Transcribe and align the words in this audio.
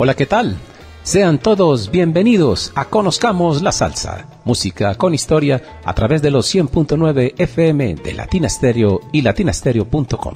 Hola, 0.00 0.14
¿qué 0.14 0.26
tal? 0.26 0.56
Sean 1.02 1.38
todos 1.38 1.90
bienvenidos 1.90 2.70
a 2.76 2.84
Conozcamos 2.84 3.62
la 3.62 3.72
Salsa, 3.72 4.28
música 4.44 4.94
con 4.94 5.12
historia 5.12 5.80
a 5.84 5.92
través 5.92 6.22
de 6.22 6.30
los 6.30 6.54
100.9 6.54 7.34
FM 7.36 7.96
de 7.96 8.14
Latina 8.14 8.48
Stereo 8.48 9.00
y 9.10 9.22
latinastereo.com. 9.22 10.34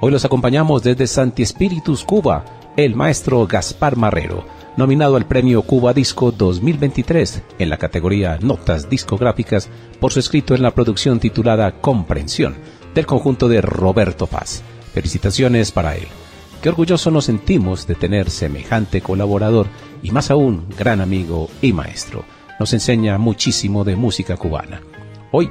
Hoy 0.00 0.10
los 0.10 0.24
acompañamos 0.24 0.82
desde 0.82 1.06
Santi 1.06 1.44
Espíritus, 1.44 2.02
Cuba, 2.02 2.44
el 2.76 2.96
maestro 2.96 3.46
Gaspar 3.46 3.96
Marrero, 3.96 4.44
nominado 4.76 5.14
al 5.14 5.26
premio 5.26 5.62
Cuba 5.62 5.92
Disco 5.92 6.32
2023 6.32 7.42
en 7.60 7.70
la 7.70 7.76
categoría 7.76 8.38
Notas 8.40 8.90
Discográficas 8.90 9.68
por 10.00 10.12
su 10.12 10.18
escrito 10.18 10.56
en 10.56 10.62
la 10.62 10.72
producción 10.72 11.20
titulada 11.20 11.80
Comprensión 11.80 12.56
del 12.92 13.06
conjunto 13.06 13.46
de 13.46 13.60
Roberto 13.60 14.26
Paz. 14.26 14.64
Felicitaciones 14.92 15.70
para 15.70 15.94
él. 15.94 16.08
Qué 16.62 16.68
orgulloso 16.68 17.10
nos 17.10 17.24
sentimos 17.24 17.86
de 17.86 17.94
tener 17.94 18.28
semejante 18.28 19.00
colaborador 19.00 19.66
y 20.02 20.10
más 20.10 20.30
aún 20.30 20.66
gran 20.78 21.00
amigo 21.00 21.48
y 21.62 21.72
maestro. 21.72 22.24
Nos 22.58 22.74
enseña 22.74 23.16
muchísimo 23.16 23.82
de 23.82 23.96
música 23.96 24.36
cubana. 24.36 24.82
Hoy 25.32 25.48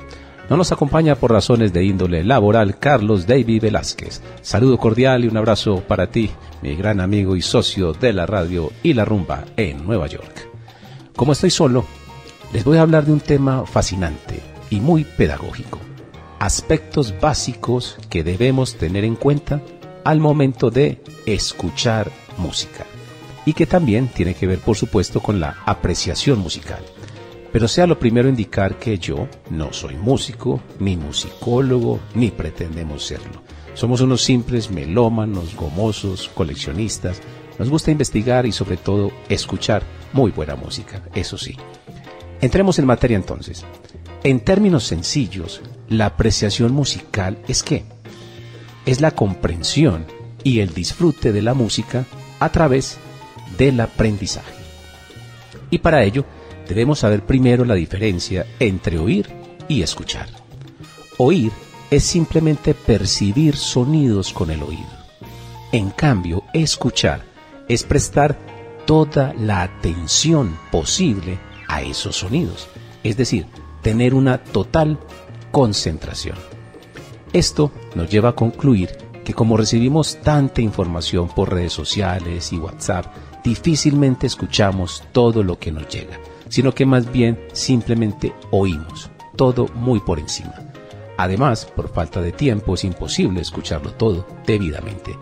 no 0.52 0.58
nos 0.58 0.72
acompaña 0.72 1.16
por 1.16 1.32
razones 1.32 1.74
de 1.74 1.84
índole 1.84 2.24
laboral 2.24 2.78
Carlos 2.78 3.26
David 3.26 3.64
Velázquez. 3.64 4.22
Saludo 4.42 4.78
cordial 4.78 5.26
y 5.26 5.30
un 5.30 5.38
abrazo 5.38 5.82
para 5.88 6.12
ti, 6.12 6.30
mi 6.62 6.76
gran 6.76 7.02
amigo 7.02 7.36
y 7.36 7.42
socio 7.42 7.94
de 7.94 8.14
la 8.14 8.28
radio 8.28 8.72
y 8.84 8.94
la 8.94 9.04
rumba 9.04 9.46
en 9.58 9.88
Nueva 9.88 10.06
York. 10.06 10.48
Como 11.16 11.32
estoy 11.32 11.50
solo, 11.50 11.86
les 12.54 12.64
voy 12.64 12.78
a 12.78 12.84
hablar 12.84 13.06
de 13.06 13.14
un 13.14 13.20
tema 13.20 13.66
fascinante 13.66 14.42
y 14.70 14.80
muy 14.80 15.06
pedagógico. 15.06 15.80
Aspectos 16.38 17.16
básicos 17.20 17.98
que 18.12 18.24
debemos 18.24 18.76
tener 18.76 19.04
en 19.04 19.16
cuenta 19.16 19.60
al 20.04 20.20
momento 20.20 20.70
de 20.70 21.02
escuchar 21.26 22.12
música 22.38 22.86
y 23.46 23.54
que 23.54 23.66
también 23.66 24.08
tiene 24.08 24.34
que 24.34 24.48
ver 24.48 24.60
por 24.60 24.78
supuesto 24.78 25.22
con 25.22 25.40
la 25.40 25.58
apreciación 25.66 26.40
musical. 26.40 26.84
Pero 27.52 27.68
sea 27.68 27.88
lo 27.88 27.98
primero 27.98 28.30
indicar 28.30 28.78
que 28.78 29.00
yo 29.00 29.28
no 29.50 29.74
soy 29.74 29.96
músico, 29.96 30.62
ni 30.80 30.96
musicólogo, 30.98 32.00
ni 32.14 32.30
pretendemos 32.30 33.06
serlo. 33.06 33.42
Somos 33.74 34.02
unos 34.02 34.22
simples 34.22 34.70
melómanos, 34.70 35.56
gomosos, 35.56 36.30
coleccionistas. 36.34 37.22
Nos 37.58 37.70
gusta 37.70 37.92
investigar 37.92 38.46
y 38.46 38.52
sobre 38.52 38.78
todo 38.78 39.12
escuchar 39.30 39.84
muy 40.14 40.32
buena 40.32 40.56
música, 40.56 41.02
eso 41.16 41.38
sí. 41.38 41.56
Entremos 42.42 42.78
en 42.78 42.86
materia 42.86 43.18
entonces. 43.18 43.66
En 44.24 44.42
términos 44.42 44.84
sencillos, 44.84 45.62
la 45.88 46.08
apreciación 46.08 46.74
musical 46.74 47.40
es 47.48 47.64
que 47.64 47.86
es 48.86 49.02
la 49.02 49.12
comprensión 49.12 50.06
y 50.44 50.60
el 50.60 50.74
disfrute 50.74 51.32
de 51.32 51.42
la 51.42 51.54
música 51.54 52.06
a 52.40 52.50
través 52.50 52.98
del 53.58 53.80
aprendizaje. 53.80 54.54
Y 55.70 55.80
para 55.80 56.04
ello 56.04 56.26
debemos 56.68 57.00
saber 57.00 57.26
primero 57.26 57.66
la 57.66 57.76
diferencia 57.76 58.46
entre 58.60 58.98
oír 59.00 59.30
y 59.68 59.82
escuchar. 59.82 60.28
Oír 61.18 61.52
es 61.92 62.04
simplemente 62.04 62.74
percibir 62.74 63.56
sonidos 63.56 64.32
con 64.32 64.52
el 64.52 64.62
oído. 64.64 64.88
En 65.72 65.90
cambio, 65.92 66.44
escuchar 66.54 67.24
es 67.68 67.84
prestar 67.84 68.38
toda 68.86 69.34
la 69.34 69.62
atención 69.62 70.58
posible 70.72 71.40
a 71.68 71.82
esos 71.82 72.16
sonidos, 72.16 72.68
es 73.04 73.18
decir, 73.18 73.46
tener 73.82 74.14
una 74.14 74.44
total 74.44 75.00
concentración. 75.52 76.36
Esto 77.34 77.72
nos 77.96 78.10
lleva 78.10 78.30
a 78.30 78.36
concluir 78.36 78.90
que 79.24 79.34
como 79.34 79.58
recibimos 79.58 80.18
tanta 80.24 80.62
información 80.62 81.28
por 81.28 81.54
redes 81.54 81.74
sociales 81.74 82.52
y 82.52 82.58
WhatsApp, 82.58 83.06
difícilmente 83.44 84.26
escuchamos 84.26 85.04
todo 85.12 85.44
lo 85.44 85.60
que 85.60 85.72
nos 85.72 85.88
llega, 85.88 86.20
sino 86.50 86.74
que 86.74 86.88
más 86.88 87.12
bien 87.12 87.40
simplemente 87.54 88.34
oímos, 88.50 89.12
todo 89.36 89.68
muy 89.76 90.00
por 90.00 90.20
encima. 90.20 90.56
Además, 91.18 91.66
por 91.66 91.90
falta 91.90 92.22
de 92.22 92.32
tiempo 92.32 92.74
es 92.74 92.84
imposible 92.84 93.42
escucharlo 93.42 93.92
todo 93.92 94.26
debidamente. 94.48 95.16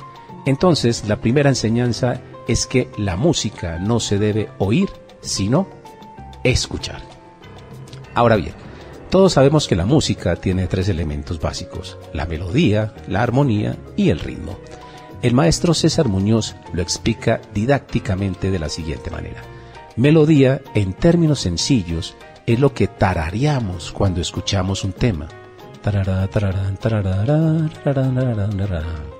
Entonces, 0.45 1.03
la 1.07 1.19
primera 1.19 1.49
enseñanza 1.49 2.21
es 2.47 2.67
que 2.67 2.89
la 2.97 3.17
música 3.17 3.79
no 3.79 3.99
se 3.99 4.17
debe 4.17 4.49
oír, 4.59 4.89
sino 5.19 5.67
escuchar. 6.43 7.01
Ahora 8.13 8.37
bien, 8.37 8.53
todos 9.09 9.33
sabemos 9.33 9.67
que 9.67 9.75
la 9.75 9.85
música 9.85 10.35
tiene 10.35 10.67
tres 10.67 10.89
elementos 10.89 11.39
básicos, 11.39 11.97
la 12.13 12.25
melodía, 12.25 12.93
la 13.07 13.23
armonía 13.23 13.77
y 13.95 14.09
el 14.09 14.19
ritmo. 14.19 14.57
El 15.21 15.33
maestro 15.33 15.73
César 15.73 16.07
Muñoz 16.07 16.55
lo 16.73 16.81
explica 16.81 17.41
didácticamente 17.53 18.51
de 18.51 18.59
la 18.59 18.69
siguiente 18.69 19.09
manera. 19.09 19.41
Melodía, 19.95 20.61
en 20.75 20.93
términos 20.93 21.39
sencillos, 21.39 22.15
es 22.45 22.59
lo 22.59 22.73
que 22.73 22.87
tarareamos 22.87 23.91
cuando 23.91 24.21
escuchamos 24.21 24.83
un 24.83 24.93
tema. 24.93 25.27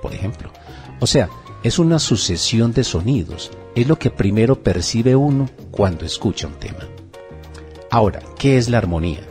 Por 0.02 0.14
ejemplo. 0.14 0.52
O 1.00 1.06
sea, 1.06 1.28
es 1.62 1.78
una 1.78 1.98
sucesión 1.98 2.72
de 2.72 2.84
sonidos. 2.84 3.50
Es 3.74 3.88
lo 3.88 3.98
que 3.98 4.10
primero 4.10 4.62
percibe 4.62 5.16
uno 5.16 5.48
cuando 5.70 6.04
escucha 6.04 6.46
un 6.46 6.54
tema. 6.54 6.86
Ahora, 7.90 8.20
¿qué 8.38 8.58
es 8.58 8.68
la 8.68 8.78
armonía? 8.78 9.27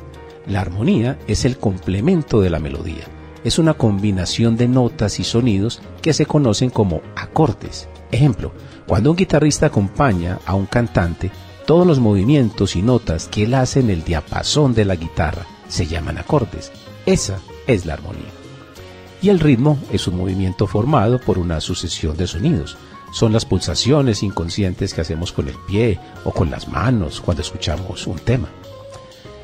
La 0.47 0.61
armonía 0.61 1.19
es 1.27 1.43
el 1.43 1.57
complemento 1.57 2.39
de 2.39 2.49
la 2.49 2.59
melodía. 2.59 3.03
Es 3.43 3.59
una 3.59 3.73
combinación 3.73 4.55
de 4.55 4.69
notas 4.69 5.19
y 5.19 5.25
sonidos 5.25 5.81
que 6.01 6.13
se 6.13 6.25
conocen 6.25 6.69
como 6.69 7.01
acordes. 7.15 7.89
Ejemplo, 8.11 8.53
cuando 8.87 9.11
un 9.11 9.17
guitarrista 9.17 9.65
acompaña 9.65 10.39
a 10.45 10.55
un 10.55 10.65
cantante, 10.65 11.31
todos 11.65 11.85
los 11.85 11.99
movimientos 11.99 12.77
y 12.77 12.81
notas 12.81 13.27
que 13.27 13.43
él 13.43 13.53
hace 13.55 13.81
en 13.81 13.89
el 13.89 14.05
diapasón 14.05 14.73
de 14.73 14.85
la 14.85 14.95
guitarra 14.95 15.45
se 15.67 15.85
llaman 15.85 16.17
acordes. 16.17 16.71
Esa 17.05 17.39
es 17.67 17.85
la 17.85 17.95
armonía. 17.95 18.31
Y 19.21 19.27
el 19.29 19.41
ritmo 19.41 19.77
es 19.91 20.07
un 20.07 20.15
movimiento 20.15 20.65
formado 20.65 21.19
por 21.19 21.39
una 21.39 21.59
sucesión 21.59 22.15
de 22.15 22.25
sonidos. 22.25 22.77
Son 23.11 23.33
las 23.33 23.45
pulsaciones 23.45 24.23
inconscientes 24.23 24.93
que 24.93 25.01
hacemos 25.01 25.33
con 25.33 25.49
el 25.49 25.55
pie 25.67 25.99
o 26.23 26.31
con 26.31 26.49
las 26.49 26.69
manos 26.69 27.19
cuando 27.19 27.41
escuchamos 27.41 28.07
un 28.07 28.19
tema. 28.19 28.47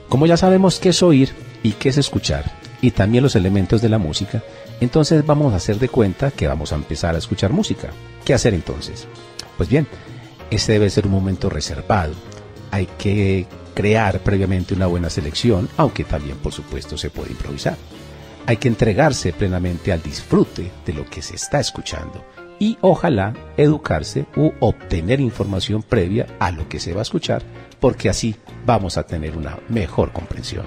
Como 0.10 0.26
ya 0.26 0.38
sabemos 0.38 0.80
qué 0.80 0.90
es 0.90 1.02
oír 1.04 1.32
y 1.64 1.72
qué 1.74 1.90
es 1.90 1.98
escuchar, 1.98 2.52
y 2.82 2.92
también 2.92 3.24
los 3.24 3.36
elementos 3.36 3.82
de 3.82 3.90
la 3.90 3.98
música, 3.98 4.44
entonces 4.82 5.26
vamos 5.26 5.54
a 5.54 5.56
hacer 5.56 5.80
de 5.80 5.88
cuenta 5.88 6.32
que 6.32 6.48
vamos 6.48 6.74
a 6.74 6.76
empezar 6.76 7.16
a 7.16 7.18
escuchar 7.18 7.54
música. 7.54 7.90
¿Qué 8.26 8.34
hacer 8.34 8.54
entonces? 8.54 9.08
Pues 9.56 9.70
bien, 9.70 9.88
este 10.52 10.74
debe 10.74 10.90
ser 10.90 11.06
un 11.06 11.14
momento 11.14 11.50
reservado. 11.50 12.14
Hay 12.72 12.88
que 12.98 13.48
crear 13.74 14.20
previamente 14.20 14.74
una 14.74 14.88
buena 14.88 15.10
selección, 15.10 15.70
aunque 15.78 16.04
también 16.04 16.38
por 16.38 16.52
supuesto 16.52 16.98
se 16.98 17.10
puede 17.10 17.32
improvisar. 17.32 17.78
Hay 18.46 18.58
que 18.58 18.68
entregarse 18.68 19.32
plenamente 19.32 19.94
al 19.94 20.02
disfrute 20.02 20.70
de 20.86 20.94
lo 20.94 21.06
que 21.06 21.22
se 21.22 21.36
está 21.36 21.60
escuchando 21.62 22.26
y 22.60 22.78
ojalá 22.82 23.34
educarse 23.58 24.26
u 24.36 24.52
obtener 24.60 25.22
información 25.22 25.82
previa 25.82 26.28
a 26.40 26.52
lo 26.52 26.68
que 26.68 26.80
se 26.80 26.94
va 26.94 27.00
a 27.00 27.04
escuchar 27.04 27.42
porque 27.80 28.10
así 28.10 28.36
vamos 28.66 28.98
a 28.98 29.04
tener 29.04 29.38
una 29.38 29.58
mejor 29.70 30.12
comprensión. 30.12 30.66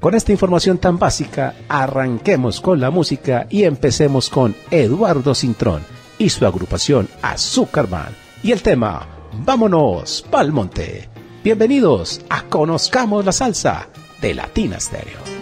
Con 0.00 0.14
esta 0.14 0.32
información 0.32 0.78
tan 0.78 0.98
básica, 0.98 1.54
arranquemos 1.68 2.60
con 2.60 2.80
la 2.80 2.90
música 2.90 3.46
y 3.50 3.64
empecemos 3.64 4.30
con 4.30 4.54
Eduardo 4.70 5.34
Cintrón 5.34 5.82
y 6.18 6.28
su 6.30 6.46
agrupación 6.46 7.08
Azúcarman 7.22 8.14
y 8.42 8.52
el 8.52 8.62
tema 8.62 9.06
Vámonos 9.44 10.24
pa'l 10.30 10.52
monte. 10.52 11.08
Bienvenidos 11.44 12.20
a 12.28 12.42
Conozcamos 12.42 13.24
la 13.24 13.32
Salsa 13.32 13.88
de 14.20 14.34
Latina 14.34 14.80
Stereo. 14.80 15.37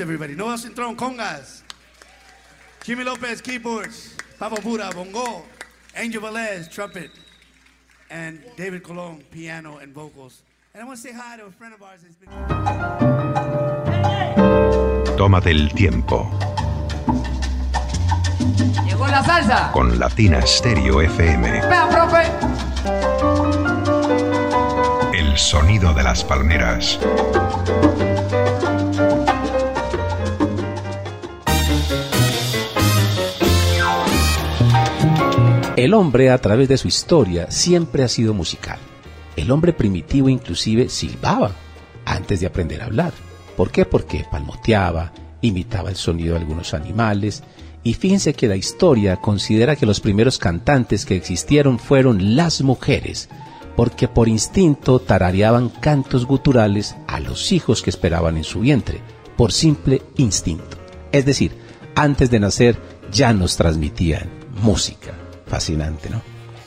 Everybody. 0.00 0.34
Noel 0.34 0.56
Cintron, 0.56 0.96
congas. 0.96 1.62
Jimmy 2.82 3.04
Lopez, 3.04 3.42
keyboards. 3.42 4.16
Papa 4.38 4.56
Buda, 4.62 4.90
bongo. 4.94 5.44
Angel 5.94 6.22
Velez, 6.22 6.70
trumpet. 6.70 7.10
And 8.10 8.42
David 8.56 8.82
Colon, 8.82 9.22
piano 9.30 9.76
and 9.76 9.92
vocals. 9.92 10.40
And 10.72 10.82
I 10.82 10.86
want 10.86 10.96
to 10.98 11.02
say 11.02 11.12
hi 11.12 11.36
to 11.36 11.44
a 11.44 11.50
friend 11.50 11.74
of 11.74 11.82
ours 11.82 12.00
that's 12.02 12.14
been... 12.16 12.30
Tómate 15.18 15.50
el 15.50 15.68
tiempo. 15.74 16.30
Llegó 18.86 19.06
la 19.06 19.22
salsa. 19.22 19.70
Con 19.72 19.98
Latina 19.98 20.40
Stereo 20.46 21.02
FM. 21.02 21.60
Vea, 21.68 21.88
profe. 21.90 22.24
El 25.14 25.36
sonido 25.36 25.92
de 25.92 26.02
las 26.02 26.24
palmeras. 26.24 26.98
El 35.80 35.94
hombre 35.94 36.28
a 36.28 36.36
través 36.36 36.68
de 36.68 36.76
su 36.76 36.88
historia 36.88 37.50
siempre 37.50 38.02
ha 38.02 38.08
sido 38.08 38.34
musical. 38.34 38.78
El 39.34 39.50
hombre 39.50 39.72
primitivo 39.72 40.28
inclusive 40.28 40.90
silbaba 40.90 41.52
antes 42.04 42.38
de 42.40 42.46
aprender 42.46 42.82
a 42.82 42.84
hablar. 42.84 43.14
¿Por 43.56 43.70
qué? 43.70 43.86
Porque 43.86 44.26
palmoteaba, 44.30 45.14
imitaba 45.40 45.88
el 45.88 45.96
sonido 45.96 46.34
de 46.34 46.40
algunos 46.40 46.74
animales. 46.74 47.42
Y 47.82 47.94
fíjense 47.94 48.34
que 48.34 48.46
la 48.46 48.56
historia 48.56 49.16
considera 49.22 49.74
que 49.74 49.86
los 49.86 50.00
primeros 50.00 50.36
cantantes 50.36 51.06
que 51.06 51.16
existieron 51.16 51.78
fueron 51.78 52.36
las 52.36 52.60
mujeres, 52.60 53.30
porque 53.74 54.06
por 54.06 54.28
instinto 54.28 54.98
tarareaban 54.98 55.70
cantos 55.70 56.26
guturales 56.26 56.94
a 57.06 57.20
los 57.20 57.52
hijos 57.52 57.80
que 57.80 57.88
esperaban 57.88 58.36
en 58.36 58.44
su 58.44 58.60
vientre, 58.60 59.00
por 59.34 59.50
simple 59.50 60.02
instinto. 60.18 60.76
Es 61.10 61.24
decir, 61.24 61.52
antes 61.94 62.30
de 62.30 62.38
nacer 62.38 62.76
ya 63.10 63.32
nos 63.32 63.56
transmitían 63.56 64.28
música. 64.62 65.19
Fascinante, 65.50 66.08
¿no? 66.08 66.22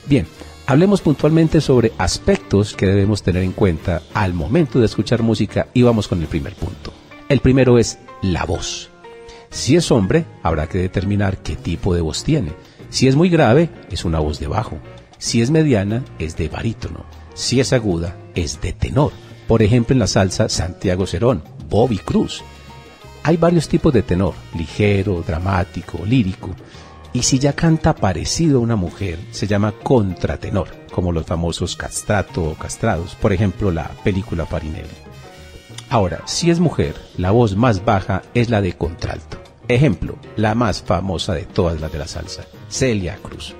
Bien, 0.06 0.26
hablemos 0.66 1.00
puntualmente 1.00 1.62
sobre 1.62 1.92
aspectos 1.96 2.74
que 2.74 2.86
debemos 2.86 3.22
tener 3.22 3.42
en 3.42 3.52
cuenta 3.52 4.02
al 4.12 4.34
momento 4.34 4.78
de 4.78 4.84
escuchar 4.84 5.22
música 5.22 5.68
y 5.72 5.80
vamos 5.80 6.06
con 6.06 6.20
el 6.20 6.28
primer 6.28 6.54
punto. 6.54 6.92
El 7.30 7.40
primero 7.40 7.78
es 7.78 7.98
la 8.20 8.44
voz. 8.44 8.90
Si 9.48 9.74
es 9.74 9.90
hombre, 9.90 10.26
habrá 10.42 10.66
que 10.66 10.78
determinar 10.78 11.38
qué 11.38 11.56
tipo 11.56 11.94
de 11.94 12.02
voz 12.02 12.24
tiene. 12.24 12.52
Si 12.90 13.08
es 13.08 13.16
muy 13.16 13.30
grave, 13.30 13.70
es 13.90 14.04
una 14.04 14.18
voz 14.18 14.38
de 14.38 14.48
bajo. 14.48 14.78
Si 15.16 15.40
es 15.40 15.50
mediana, 15.50 16.04
es 16.18 16.36
de 16.36 16.50
barítono. 16.50 17.06
Si 17.32 17.60
es 17.60 17.72
aguda, 17.72 18.18
es 18.34 18.60
de 18.60 18.74
tenor. 18.74 19.12
Por 19.48 19.62
ejemplo, 19.62 19.94
en 19.94 20.00
la 20.00 20.06
salsa 20.06 20.50
Santiago 20.50 21.06
Cerón, 21.06 21.42
Bobby 21.70 21.96
Cruz. 21.96 22.42
Hay 23.22 23.38
varios 23.38 23.68
tipos 23.68 23.94
de 23.94 24.02
tenor, 24.02 24.34
ligero, 24.54 25.24
dramático, 25.26 26.04
lírico. 26.04 26.50
Y 27.14 27.22
si 27.22 27.38
ya 27.38 27.52
canta 27.52 27.94
parecido 27.94 28.58
a 28.58 28.62
una 28.62 28.74
mujer, 28.74 29.20
se 29.30 29.46
llama 29.46 29.70
contratenor, 29.70 30.68
como 30.92 31.12
los 31.12 31.24
famosos 31.24 31.76
castrato 31.76 32.42
o 32.42 32.54
castrados, 32.54 33.14
por 33.14 33.32
ejemplo 33.32 33.70
la 33.70 33.88
película 34.02 34.46
Parinelli. 34.46 34.88
Ahora, 35.90 36.22
si 36.26 36.50
es 36.50 36.58
mujer, 36.58 36.96
la 37.16 37.30
voz 37.30 37.54
más 37.54 37.84
baja 37.84 38.22
es 38.34 38.50
la 38.50 38.60
de 38.60 38.72
contralto. 38.72 39.38
Ejemplo, 39.68 40.16
la 40.34 40.56
más 40.56 40.82
famosa 40.82 41.34
de 41.34 41.44
todas 41.44 41.80
las 41.80 41.92
de 41.92 41.98
la 41.98 42.08
salsa, 42.08 42.46
Celia 42.68 43.16
Cruz. 43.22 43.54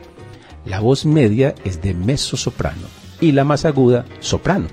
La 0.67 0.81
voz 0.81 1.07
media 1.07 1.55
es 1.65 1.81
de 1.81 1.95
mezzo 1.95 2.37
soprano 2.37 2.89
y 3.21 3.31
la 3.31 3.45
más 3.45 3.65
aguda, 3.65 4.05
soprano. 4.19 4.67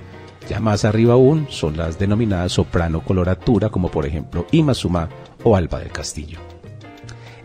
Ya 0.48 0.58
más 0.58 0.84
arriba 0.84 1.14
aún 1.14 1.46
son 1.50 1.76
las 1.76 2.00
denominadas 2.00 2.50
soprano 2.50 3.04
coloratura, 3.04 3.68
como 3.68 3.92
por 3.92 4.06
ejemplo 4.06 4.44
Ima 4.50 4.74
Suma 4.74 5.08
o 5.44 5.54
Alba 5.54 5.78
del 5.78 5.92
Castillo. 5.92 6.40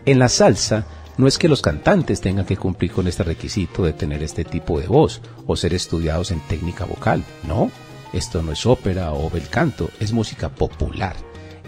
En 0.04 0.18
la 0.18 0.28
salsa, 0.28 0.84
no 1.18 1.26
es 1.26 1.36
que 1.36 1.48
los 1.48 1.60
cantantes 1.60 2.20
tengan 2.20 2.46
que 2.46 2.56
cumplir 2.56 2.92
con 2.92 3.06
este 3.06 3.24
requisito 3.24 3.82
de 3.82 3.92
tener 3.92 4.22
este 4.22 4.44
tipo 4.44 4.80
de 4.80 4.86
voz 4.86 5.20
o 5.46 5.56
ser 5.56 5.74
estudiados 5.74 6.30
en 6.30 6.40
técnica 6.40 6.84
vocal, 6.84 7.22
no. 7.46 7.70
Esto 8.12 8.42
no 8.42 8.52
es 8.52 8.64
ópera 8.64 9.12
o 9.12 9.28
bel 9.28 9.48
canto, 9.48 9.90
es 10.00 10.12
música 10.12 10.48
popular. 10.48 11.14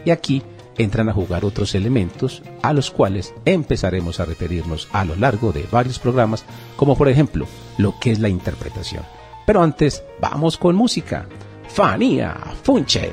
Y 0.06 0.10
aquí 0.10 0.42
entran 0.78 1.08
a 1.10 1.12
jugar 1.12 1.44
otros 1.44 1.74
elementos 1.74 2.42
a 2.62 2.72
los 2.72 2.90
cuales 2.90 3.34
empezaremos 3.44 4.20
a 4.20 4.24
referirnos 4.24 4.88
a 4.92 5.04
lo 5.04 5.16
largo 5.16 5.52
de 5.52 5.66
varios 5.70 5.98
programas, 5.98 6.44
como 6.76 6.96
por 6.96 7.08
ejemplo 7.08 7.46
lo 7.76 7.98
que 7.98 8.12
es 8.12 8.20
la 8.20 8.30
interpretación. 8.30 9.02
Pero 9.46 9.62
antes, 9.62 10.02
vamos 10.20 10.56
con 10.56 10.76
música. 10.76 11.26
Fania 11.68 12.36
Funche. 12.62 13.12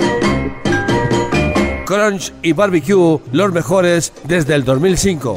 Crunch 1.91 2.31
y 2.41 2.53
Barbecue, 2.53 3.19
los 3.33 3.51
mejores 3.51 4.13
desde 4.23 4.55
el 4.55 4.63
2005. 4.63 5.35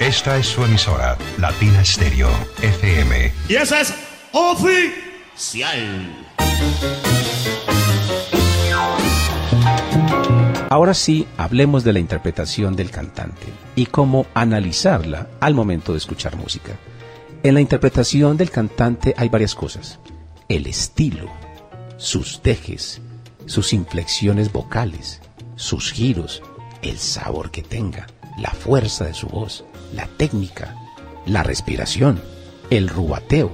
Esta 0.00 0.36
es 0.38 0.46
su 0.48 0.64
emisora, 0.64 1.16
Latina 1.38 1.84
Stereo, 1.84 2.28
FM. 2.60 3.32
Y 3.48 3.54
esa 3.54 3.82
es 3.82 3.94
oficial. 4.32 6.10
Ahora 10.70 10.92
sí, 10.92 11.28
hablemos 11.36 11.84
de 11.84 11.92
la 11.92 12.00
interpretación 12.00 12.74
del 12.74 12.90
cantante 12.90 13.46
y 13.76 13.86
cómo 13.86 14.26
analizarla 14.34 15.28
al 15.38 15.54
momento 15.54 15.92
de 15.92 15.98
escuchar 15.98 16.34
música. 16.34 16.72
En 17.44 17.54
la 17.54 17.60
interpretación 17.60 18.36
del 18.36 18.50
cantante 18.50 19.14
hay 19.16 19.28
varias 19.28 19.54
cosas. 19.54 20.00
El 20.52 20.66
estilo, 20.66 21.30
sus 21.96 22.42
dejes, 22.42 23.00
sus 23.46 23.72
inflexiones 23.72 24.52
vocales, 24.52 25.22
sus 25.56 25.90
giros, 25.90 26.42
el 26.82 26.98
sabor 26.98 27.50
que 27.50 27.62
tenga, 27.62 28.06
la 28.36 28.50
fuerza 28.50 29.06
de 29.06 29.14
su 29.14 29.28
voz, 29.28 29.64
la 29.94 30.06
técnica, 30.18 30.76
la 31.24 31.42
respiración, 31.42 32.20
el 32.68 32.90
rubateo, 32.90 33.50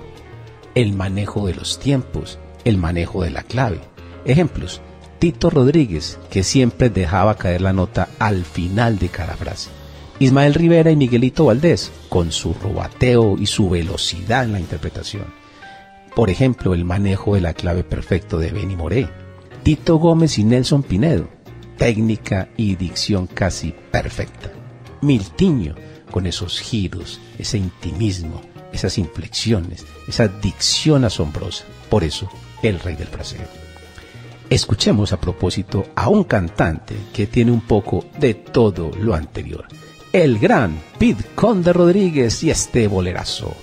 el 0.75 0.93
manejo 0.93 1.47
de 1.47 1.55
los 1.55 1.79
tiempos, 1.79 2.41
el 2.65 2.79
manejo 2.79 3.23
de 3.23 3.31
la 3.31 3.45
clave. 3.45 3.79
Ejemplos, 4.25 4.81
Tito 5.21 5.51
Rodríguez, 5.51 6.19
que 6.31 6.43
siempre 6.43 6.91
dejaba 6.91 7.37
caer 7.37 7.61
la 7.61 7.73
nota 7.73 8.09
al 8.19 8.45
final 8.45 8.99
de 8.99 9.09
cada 9.09 9.37
frase. 9.37 9.71
Ismael 10.19 10.53
Rivera 10.53 10.91
y 10.91 10.97
Miguelito 10.97 11.45
Valdés, 11.45 11.93
con 12.09 12.33
su 12.33 12.55
rubateo 12.55 13.37
y 13.39 13.47
su 13.47 13.71
velocidad 13.71 14.43
en 14.43 14.51
la 14.51 14.59
interpretación. 14.59 15.38
Por 16.15 16.31
ejemplo, 16.31 16.75
el 16.75 16.85
manejo 16.85 17.35
de 17.35 17.41
la 17.41 17.55
clave 17.55 17.85
perfecto 17.85 18.39
de 18.39 18.51
Benny 18.51 18.77
Moré. 18.77 19.09
Tito 19.63 19.97
Gómez 19.97 20.39
y 20.39 20.45
Nelson 20.45 20.83
Pinedo, 20.83 21.29
técnica 21.77 22.49
y 22.57 22.77
dicción 22.77 23.27
casi 23.27 23.75
perfecta. 23.91 24.51
Miltiño, 25.01 25.75
con 26.11 26.27
esos 26.27 26.61
giros, 26.61 27.21
ese 27.39 27.59
intimismo, 27.59 28.41
esas 28.73 28.99
inflexiones, 28.99 29.85
esa 30.07 30.29
dicción 30.29 31.05
asombrosa. 31.05 31.65
Por 31.89 32.05
eso, 32.05 32.29
el 32.63 32.81
rey 32.81 32.97
del 32.97 33.09
fraseo. 33.09 33.47
Escuchemos 34.51 35.13
a 35.13 35.21
propósito 35.21 35.87
a 35.95 36.09
un 36.09 36.25
cantante 36.25 36.95
que 37.13 37.27
tiene 37.27 37.53
un 37.53 37.61
poco 37.61 38.07
de 38.19 38.35
todo 38.35 38.91
lo 38.99 39.15
anterior. 39.15 39.67
El 40.13 40.39
gran 40.39 40.81
Pete 40.99 41.25
Conde 41.35 41.73
Rodríguez 41.73 42.43
y 42.43 42.51
este 42.51 42.89
bolerazo. 42.89 43.55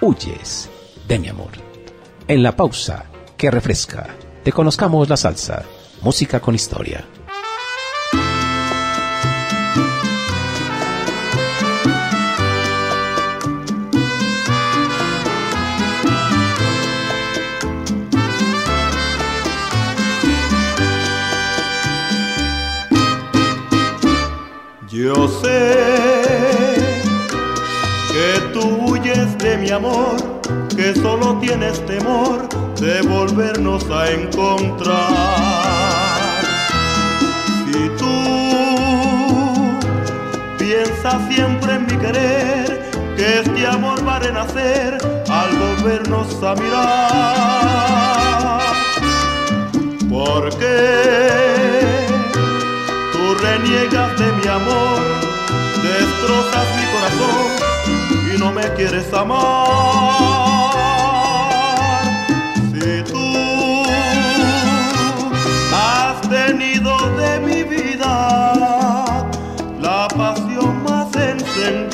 Huyes 0.00 0.68
de 1.06 1.18
mi 1.20 1.28
amor. 1.28 1.65
En 2.28 2.42
la 2.42 2.56
pausa 2.56 3.04
que 3.36 3.52
refresca, 3.52 4.08
te 4.42 4.50
conozcamos 4.50 5.08
la 5.08 5.16
salsa, 5.16 5.62
música 6.02 6.40
con 6.40 6.56
historia. 6.56 7.04
Yo 24.88 25.28
sé 25.28 25.76
que 28.12 28.40
tú 28.52 28.66
huyes 28.90 29.38
de 29.38 29.58
mi 29.58 29.70
amor, 29.70 30.35
que 30.86 30.94
solo 31.00 31.36
tienes 31.40 31.84
temor 31.84 32.48
de 32.76 33.02
volvernos 33.02 33.84
a 33.90 34.08
encontrar. 34.08 34.94
Si 37.64 37.88
tú 37.98 38.14
piensas 40.56 41.16
siempre 41.28 41.74
en 41.74 41.86
mi 41.86 41.96
querer, 41.96 42.88
que 43.16 43.40
este 43.40 43.66
amor 43.66 44.06
va 44.06 44.14
a 44.16 44.18
renacer 44.20 44.98
al 45.28 45.50
volvernos 45.58 46.40
a 46.44 46.54
mirar. 46.54 47.00
Porque 50.08 50.74
reniegas 53.42 54.18
de 54.20 54.32
mi 54.38 54.46
amor, 54.46 55.00
destrozas 55.82 56.66
mi 56.76 56.84
corazón 56.94 57.46
y 58.32 58.38
no 58.38 58.52
me 58.52 58.62
quieres 58.74 59.12
amar. 59.12 60.65
Más 71.56 71.85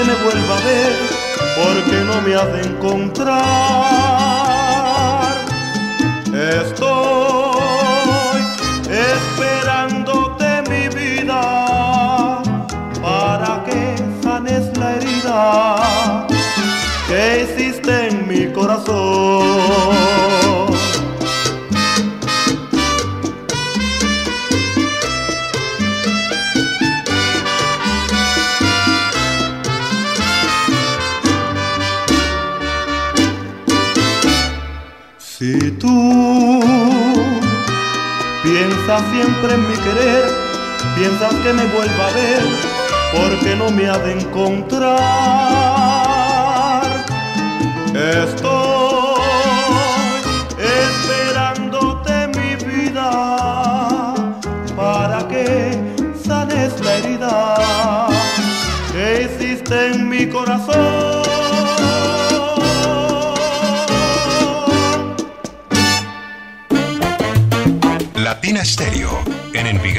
que 0.00 0.06
me 0.06 0.14
vuelva 0.14 0.56
a 0.56 0.60
ver, 0.60 0.92
porque 1.56 1.96
no 2.04 2.22
me 2.22 2.34
has 2.34 2.50
de 2.52 2.60
encontrar. 2.62 3.40
Estoy 6.62 8.40
esperándote 9.14 10.62
mi 10.70 10.88
vida 10.88 11.42
para 13.02 13.64
que 13.64 13.96
sanes 14.22 14.76
la 14.78 14.94
herida 14.96 16.26
que 17.08 17.42
hiciste 17.42 18.08
en 18.08 18.28
mi 18.28 18.52
corazón. 18.52 20.29
Siempre 39.12 39.54
en 39.54 39.68
mi 39.68 39.76
querer, 39.76 40.24
piensas 40.96 41.34
que 41.42 41.52
me 41.52 41.64
vuelva 41.66 42.06
a 42.06 42.12
ver, 42.12 42.42
porque 43.12 43.56
no 43.56 43.70
me 43.70 43.88
ha 43.88 43.98
de 43.98 44.12
encontrar. 44.20 45.00
Estoy 47.94 49.20
esperándote 50.58 52.28
mi 52.28 52.56
vida 52.64 53.10
para 54.76 55.26
que 55.28 55.76
sanes 56.24 56.80
la 56.80 56.94
herida 56.96 58.08
que 58.92 59.22
hiciste 59.24 59.76
en 59.92 60.08
mi 60.08 60.26
corazón. 60.28 61.19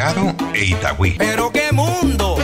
Envigado 0.01 0.35
e 0.55 0.65
Itagüí. 0.65 1.15
¡Pero 1.15 1.51
qué 1.51 1.71
mundo! 1.71 2.35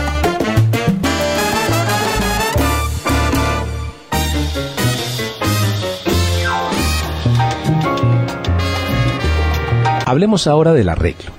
Hablemos 10.06 10.46
ahora 10.46 10.74
del 10.74 10.90
arreglo. 10.90 11.32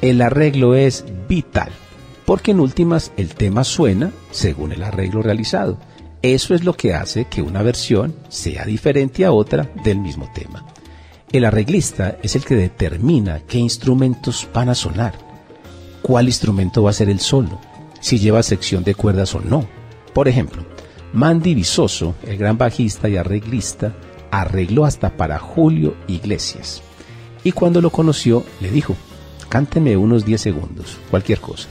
El 0.00 0.22
arreglo 0.22 0.76
es 0.76 1.04
vital, 1.28 1.70
porque 2.24 2.52
en 2.52 2.60
últimas 2.60 3.10
el 3.16 3.34
tema 3.34 3.64
suena 3.64 4.12
según 4.30 4.70
el 4.70 4.82
arreglo 4.84 5.22
realizado. 5.22 5.78
Eso 6.22 6.54
es 6.54 6.62
lo 6.62 6.74
que 6.74 6.94
hace 6.94 7.24
que 7.24 7.42
una 7.42 7.62
versión 7.62 8.14
sea 8.28 8.64
diferente 8.64 9.24
a 9.24 9.32
otra 9.32 9.68
del 9.82 9.98
mismo 9.98 10.30
tema. 10.32 10.64
El 11.32 11.44
arreglista 11.44 12.16
es 12.22 12.36
el 12.36 12.44
que 12.44 12.54
determina 12.54 13.40
qué 13.40 13.58
instrumentos 13.58 14.48
van 14.54 14.68
a 14.68 14.74
sonar, 14.76 15.33
cuál 16.04 16.26
instrumento 16.26 16.82
va 16.82 16.90
a 16.90 16.92
ser 16.92 17.08
el 17.08 17.18
solo, 17.18 17.58
si 17.98 18.18
lleva 18.18 18.42
sección 18.42 18.84
de 18.84 18.94
cuerdas 18.94 19.34
o 19.34 19.40
no. 19.40 19.66
Por 20.12 20.28
ejemplo, 20.28 20.62
Mandy 21.14 21.54
Visoso, 21.54 22.14
el 22.26 22.36
gran 22.36 22.58
bajista 22.58 23.08
y 23.08 23.16
arreglista, 23.16 23.94
arregló 24.30 24.84
hasta 24.84 25.16
para 25.16 25.38
Julio 25.38 25.96
Iglesias. 26.06 26.82
Y 27.42 27.52
cuando 27.52 27.80
lo 27.80 27.88
conoció, 27.88 28.44
le 28.60 28.70
dijo, 28.70 28.94
cánteme 29.48 29.96
unos 29.96 30.26
10 30.26 30.38
segundos, 30.42 30.98
cualquier 31.10 31.40
cosa. 31.40 31.68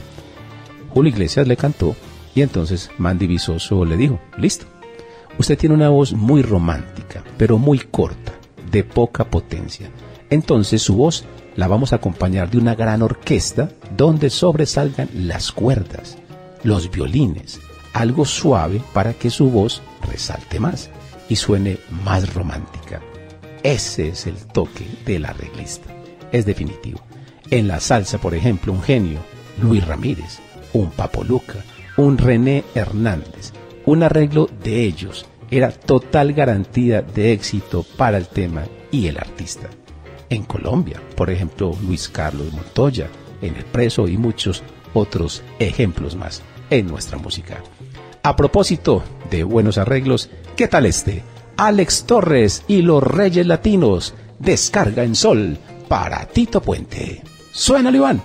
Julio 0.90 1.12
Iglesias 1.12 1.46
le 1.46 1.56
cantó 1.56 1.94
y 2.34 2.42
entonces 2.42 2.90
Mandy 2.98 3.28
Visoso 3.28 3.84
le 3.84 3.96
dijo, 3.96 4.18
listo. 4.36 4.66
Usted 5.38 5.56
tiene 5.56 5.76
una 5.76 5.90
voz 5.90 6.12
muy 6.12 6.42
romántica, 6.42 7.22
pero 7.38 7.56
muy 7.56 7.78
corta, 7.78 8.32
de 8.68 8.82
poca 8.82 9.30
potencia. 9.30 9.90
Entonces 10.28 10.82
su 10.82 10.96
voz 10.96 11.24
la 11.56 11.68
vamos 11.68 11.92
a 11.92 11.96
acompañar 11.96 12.50
de 12.50 12.58
una 12.58 12.74
gran 12.74 13.02
orquesta 13.02 13.70
donde 13.96 14.30
sobresalgan 14.30 15.08
las 15.14 15.52
cuerdas, 15.52 16.16
los 16.62 16.90
violines, 16.90 17.60
algo 17.92 18.24
suave 18.24 18.82
para 18.92 19.14
que 19.14 19.30
su 19.30 19.50
voz 19.50 19.82
resalte 20.10 20.58
más 20.60 20.90
y 21.28 21.36
suene 21.36 21.78
más 22.04 22.34
romántica. 22.34 23.00
Ese 23.62 24.08
es 24.08 24.26
el 24.26 24.36
toque 24.36 24.86
del 25.06 25.24
arreglista. 25.24 25.90
Es 26.32 26.44
definitivo. 26.44 27.00
En 27.50 27.68
la 27.68 27.80
salsa, 27.80 28.18
por 28.18 28.34
ejemplo, 28.34 28.72
un 28.72 28.82
genio, 28.82 29.20
Luis 29.62 29.86
Ramírez, 29.86 30.40
un 30.72 30.90
Papo 30.90 31.24
Luca, 31.24 31.64
un 31.96 32.18
René 32.18 32.64
Hernández. 32.74 33.52
Un 33.86 34.02
arreglo 34.02 34.50
de 34.62 34.82
ellos 34.82 35.26
era 35.50 35.70
total 35.70 36.32
garantía 36.32 37.02
de 37.02 37.32
éxito 37.32 37.84
para 37.96 38.16
el 38.16 38.26
tema 38.26 38.64
y 38.90 39.06
el 39.06 39.18
artista. 39.18 39.68
En 40.30 40.44
Colombia, 40.44 41.00
por 41.16 41.30
ejemplo, 41.30 41.76
Luis 41.86 42.08
Carlos 42.08 42.52
Montoya, 42.52 43.08
en 43.42 43.56
El 43.56 43.64
Preso 43.64 44.08
y 44.08 44.16
muchos 44.16 44.62
otros 44.94 45.42
ejemplos 45.58 46.16
más 46.16 46.42
en 46.70 46.86
nuestra 46.86 47.18
música. 47.18 47.62
A 48.22 48.36
propósito 48.36 49.02
de 49.30 49.44
buenos 49.44 49.76
arreglos, 49.76 50.30
¿qué 50.56 50.66
tal 50.66 50.86
este? 50.86 51.22
Alex 51.56 52.04
Torres 52.04 52.64
y 52.66 52.82
los 52.82 53.02
Reyes 53.02 53.46
Latinos 53.46 54.14
descarga 54.38 55.04
en 55.04 55.14
sol 55.14 55.58
para 55.88 56.26
Tito 56.26 56.60
Puente. 56.62 57.22
Suena, 57.52 57.90
Iván. 57.90 58.22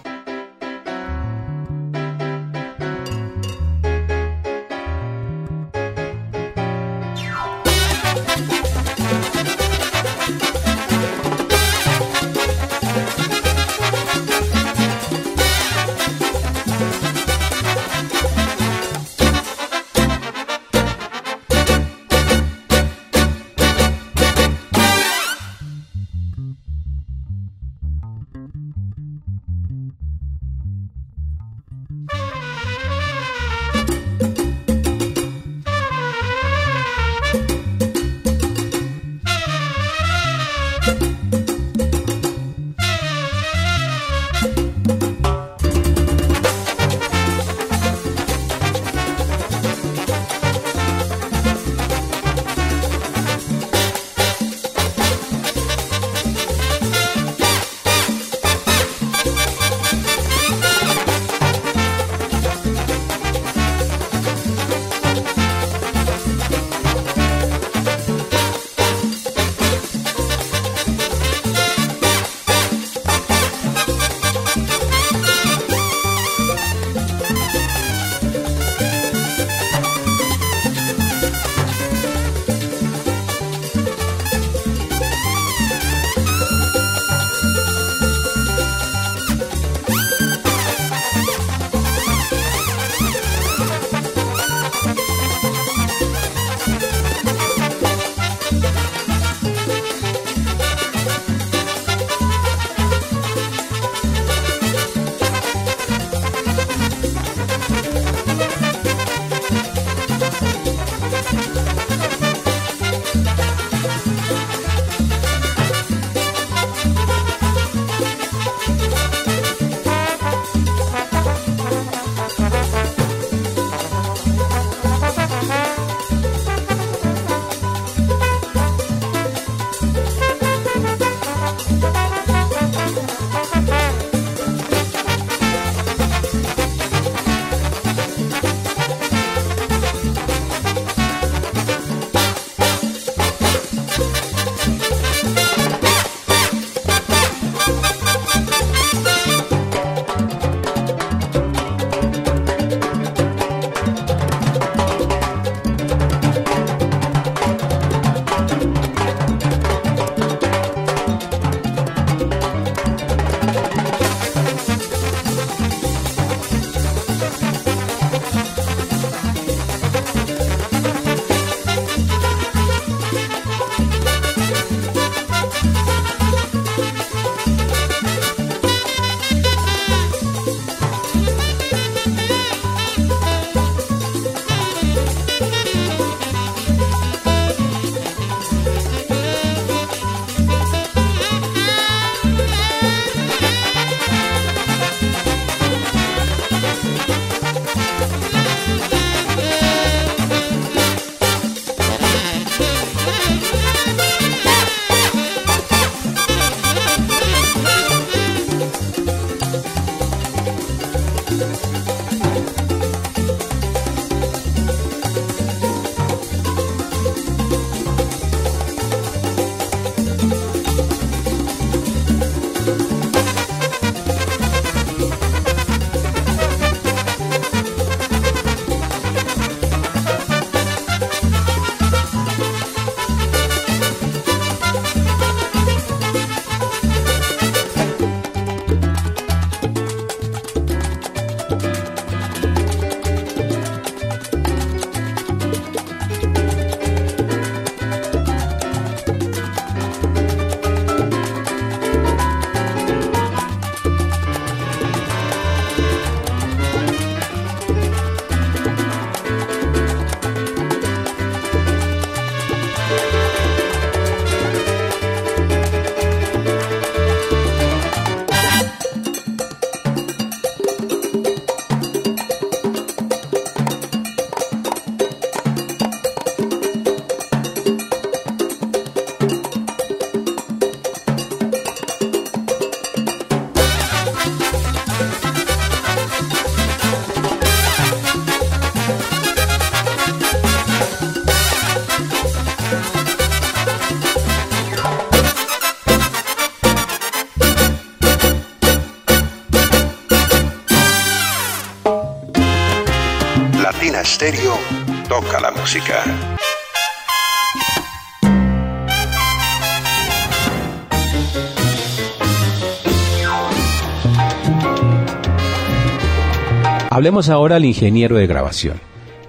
Hablemos 316.90 317.30
ahora 317.30 317.58
al 317.58 317.66
ingeniero 317.66 318.18
de 318.18 318.26
grabación. 318.26 318.82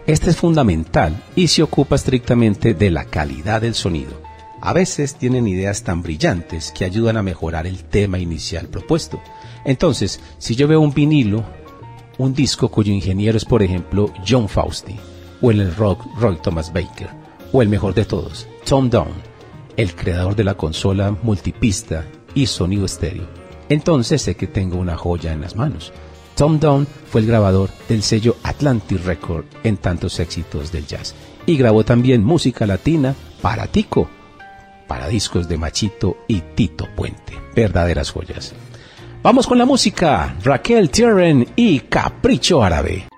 Este 0.07 0.31
es 0.31 0.39
fundamental 0.39 1.23
y 1.37 1.49
se 1.49 1.63
ocupa 1.63 1.97
estrictamente 1.97 2.73
de 2.73 2.91
la 2.91 3.05
calidad 3.05 3.61
del 3.61 3.75
sonido. 3.75 4.23
A 4.63 4.73
veces 4.73 5.17
tienen 5.17 5.47
ideas 5.47 5.83
tan 5.83 6.01
brillantes 6.01 6.73
que 6.73 6.87
ayudan 6.87 7.19
a 7.19 7.23
mejorar 7.23 7.67
el 7.67 7.85
tema 7.85 8.19
inicial 8.19 8.69
propuesto. 8.69 9.21
Entonces, 9.67 10.21
si 10.39 10.57
yo 10.57 10.67
veo 10.67 10.81
un 10.81 10.95
vinilo, 10.95 11.45
un 12.17 12.33
disco 12.33 12.71
cuyo 12.71 12.95
ingeniero 12.95 13.37
es, 13.37 13.45
por 13.45 13.63
ejemplo, 13.63 14.11
John 14.27 14.49
Fausti, 14.49 14.97
o 15.41 15.51
el 15.51 15.75
rock 15.75 16.05
Roy 16.19 16.37
Thomas 16.43 16.73
Baker, 16.73 17.11
o 17.53 17.63
el 17.63 17.69
mejor 17.69 17.95
de 17.95 18.05
todos, 18.05 18.47
Tom 18.67 18.91
Down, 18.91 19.13
el 19.77 19.95
creador 19.95 20.37
de 20.37 20.45
la 20.45 20.55
consola 20.55 21.17
multipista 21.23 22.05
y 22.35 22.47
sonido 22.47 22.85
estéreo, 22.85 23.27
entonces 23.69 24.23
sé 24.23 24.35
que 24.37 24.47
tengo 24.47 24.79
una 24.79 24.97
joya 24.97 25.33
en 25.33 25.41
las 25.41 25.57
manos. 25.57 25.93
Tom 26.35 26.59
Down 26.59 26.87
fue 27.11 27.21
el 27.21 27.27
grabador 27.27 27.71
del 27.89 28.03
sello 28.03 28.37
Atlantic 28.43 29.05
Record 29.05 29.45
en 29.63 29.77
tantos 29.77 30.19
éxitos 30.21 30.73
del 30.73 30.87
jazz 30.87 31.15
y 31.47 31.57
grabó 31.57 31.85
también 31.85 32.25
música 32.25 32.67
latina 32.67 33.15
para 33.43 33.67
Tico, 33.67 34.09
para 34.89 35.09
discos 35.09 35.49
de 35.49 35.59
Machito 35.59 36.17
y 36.29 36.41
Tito 36.41 36.89
Puente, 36.97 37.39
verdaderas 37.55 38.11
joyas. 38.11 38.55
Vamos 39.23 39.47
con 39.47 39.59
la 39.59 39.67
música, 39.67 40.35
Raquel 40.43 40.89
Tierren 40.89 41.47
y 41.57 41.81
Capricho 41.81 42.63
Árabe. 42.63 43.10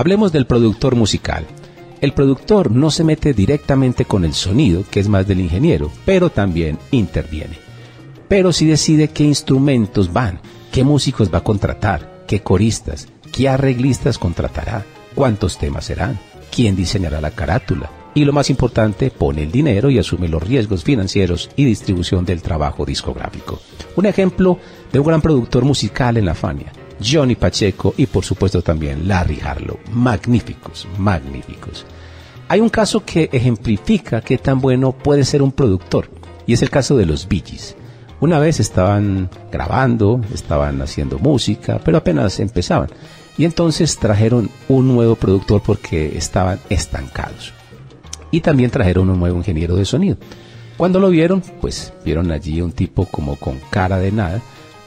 Hablemos 0.00 0.32
del 0.32 0.46
productor 0.46 0.96
musical. 0.96 1.44
El 2.00 2.14
productor 2.14 2.70
no 2.70 2.90
se 2.90 3.04
mete 3.04 3.34
directamente 3.34 4.06
con 4.06 4.24
el 4.24 4.32
sonido, 4.32 4.82
que 4.90 4.98
es 4.98 5.08
más 5.08 5.28
del 5.28 5.40
ingeniero, 5.40 5.92
pero 6.06 6.30
también 6.30 6.78
interviene. 6.90 7.58
Pero 8.26 8.54
sí 8.54 8.64
decide 8.64 9.08
qué 9.08 9.24
instrumentos 9.24 10.10
van, 10.10 10.40
qué 10.72 10.84
músicos 10.84 11.30
va 11.30 11.38
a 11.40 11.44
contratar, 11.44 12.24
qué 12.26 12.40
coristas, 12.40 13.08
qué 13.30 13.50
arreglistas 13.50 14.16
contratará, 14.16 14.86
cuántos 15.14 15.58
temas 15.58 15.84
serán, 15.84 16.18
quién 16.50 16.76
diseñará 16.76 17.20
la 17.20 17.32
carátula, 17.32 17.90
y 18.14 18.24
lo 18.24 18.32
más 18.32 18.48
importante, 18.48 19.10
pone 19.10 19.42
el 19.42 19.52
dinero 19.52 19.90
y 19.90 19.98
asume 19.98 20.28
los 20.28 20.42
riesgos 20.42 20.82
financieros 20.82 21.50
y 21.56 21.66
distribución 21.66 22.24
del 22.24 22.40
trabajo 22.40 22.86
discográfico. 22.86 23.60
Un 23.96 24.06
ejemplo 24.06 24.58
de 24.94 24.98
un 24.98 25.06
gran 25.06 25.20
productor 25.20 25.66
musical 25.66 26.16
en 26.16 26.24
la 26.24 26.34
Fania, 26.34 26.72
Johnny 27.02 27.34
Pacheco 27.34 27.94
y 27.96 28.06
por 28.06 28.24
supuesto 28.24 28.62
también 28.62 29.08
Larry 29.08 29.40
Harlow. 29.40 29.78
Magníficos, 29.92 30.86
magníficos. 30.98 31.86
Hay 32.48 32.60
un 32.60 32.68
caso 32.68 33.04
que 33.04 33.28
ejemplifica 33.32 34.20
qué 34.20 34.38
tan 34.38 34.60
bueno 34.60 34.92
puede 34.92 35.24
ser 35.24 35.42
un 35.42 35.52
productor 35.52 36.10
y 36.46 36.52
es 36.52 36.62
el 36.62 36.70
caso 36.70 36.96
de 36.96 37.06
los 37.06 37.28
Bee 37.28 37.44
Gees. 37.46 37.76
Una 38.20 38.38
vez 38.38 38.60
estaban 38.60 39.30
grabando, 39.50 40.20
estaban 40.34 40.82
haciendo 40.82 41.18
música, 41.18 41.80
pero 41.84 41.98
apenas 41.98 42.38
empezaban. 42.40 42.90
Y 43.38 43.44
entonces 43.46 43.96
trajeron 43.96 44.50
un 44.68 44.88
nuevo 44.88 45.14
productor 45.14 45.62
porque 45.62 46.18
estaban 46.18 46.58
estancados. 46.68 47.54
Y 48.30 48.40
también 48.40 48.70
trajeron 48.70 49.08
un 49.08 49.18
nuevo 49.18 49.38
ingeniero 49.38 49.76
de 49.76 49.86
sonido. 49.86 50.18
Cuando 50.76 50.98
lo 51.00 51.08
vieron, 51.08 51.42
pues 51.60 51.92
vieron 52.04 52.30
allí 52.30 52.60
un 52.60 52.72
tipo 52.72 53.06
como 53.06 53.36
con 53.36 53.58
cara 53.70 53.98
de 53.98 54.12
nada, 54.12 54.42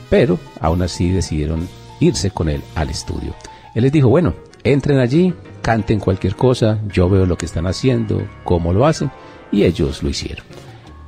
pero 0.09 0.37
aún 0.59 0.81
así 0.81 1.09
decidieron 1.09 1.67
irse 1.99 2.31
con 2.31 2.49
él 2.49 2.61
al 2.75 2.89
estudio. 2.89 3.35
Él 3.75 3.83
les 3.83 3.91
dijo, 3.91 4.09
bueno, 4.09 4.33
entren 4.63 4.99
allí, 4.99 5.33
canten 5.61 5.99
cualquier 5.99 6.35
cosa, 6.35 6.79
yo 6.87 7.09
veo 7.09 7.25
lo 7.25 7.37
que 7.37 7.45
están 7.45 7.67
haciendo, 7.67 8.27
cómo 8.43 8.73
lo 8.73 8.85
hacen, 8.85 9.11
y 9.51 9.63
ellos 9.63 10.03
lo 10.03 10.09
hicieron. 10.09 10.45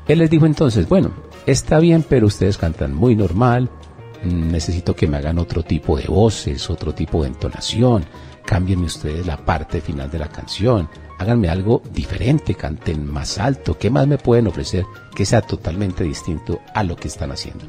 Él 0.07 0.19
les 0.19 0.29
dijo 0.29 0.45
entonces, 0.45 0.87
bueno, 0.87 1.11
está 1.45 1.79
bien, 1.79 2.03
pero 2.07 2.27
ustedes 2.27 2.57
cantan 2.57 2.93
muy 2.93 3.15
normal, 3.15 3.69
necesito 4.23 4.95
que 4.95 5.07
me 5.07 5.17
hagan 5.17 5.39
otro 5.39 5.63
tipo 5.63 5.97
de 5.97 6.07
voces, 6.07 6.69
otro 6.69 6.93
tipo 6.93 7.21
de 7.21 7.29
entonación, 7.29 8.05
cámbienme 8.45 8.85
ustedes 8.85 9.25
la 9.25 9.37
parte 9.37 9.81
final 9.81 10.09
de 10.09 10.19
la 10.19 10.29
canción, 10.29 10.89
háganme 11.17 11.49
algo 11.49 11.81
diferente, 11.91 12.55
canten 12.55 13.11
más 13.11 13.37
alto, 13.37 13.77
¿qué 13.77 13.89
más 13.89 14.07
me 14.07 14.17
pueden 14.17 14.47
ofrecer 14.47 14.85
que 15.15 15.25
sea 15.25 15.41
totalmente 15.41 16.03
distinto 16.03 16.59
a 16.73 16.83
lo 16.83 16.95
que 16.95 17.07
están 17.07 17.31
haciendo? 17.31 17.65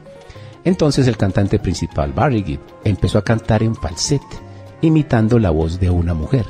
Entonces 0.66 1.06
el 1.06 1.16
cantante 1.16 1.58
principal, 1.58 2.12
Barry 2.12 2.42
Gibb, 2.42 2.60
empezó 2.84 3.16
a 3.16 3.24
cantar 3.24 3.62
en 3.62 3.74
falsete, 3.74 4.36
imitando 4.82 5.38
la 5.38 5.50
voz 5.50 5.80
de 5.80 5.88
una 5.88 6.12
mujer. 6.12 6.44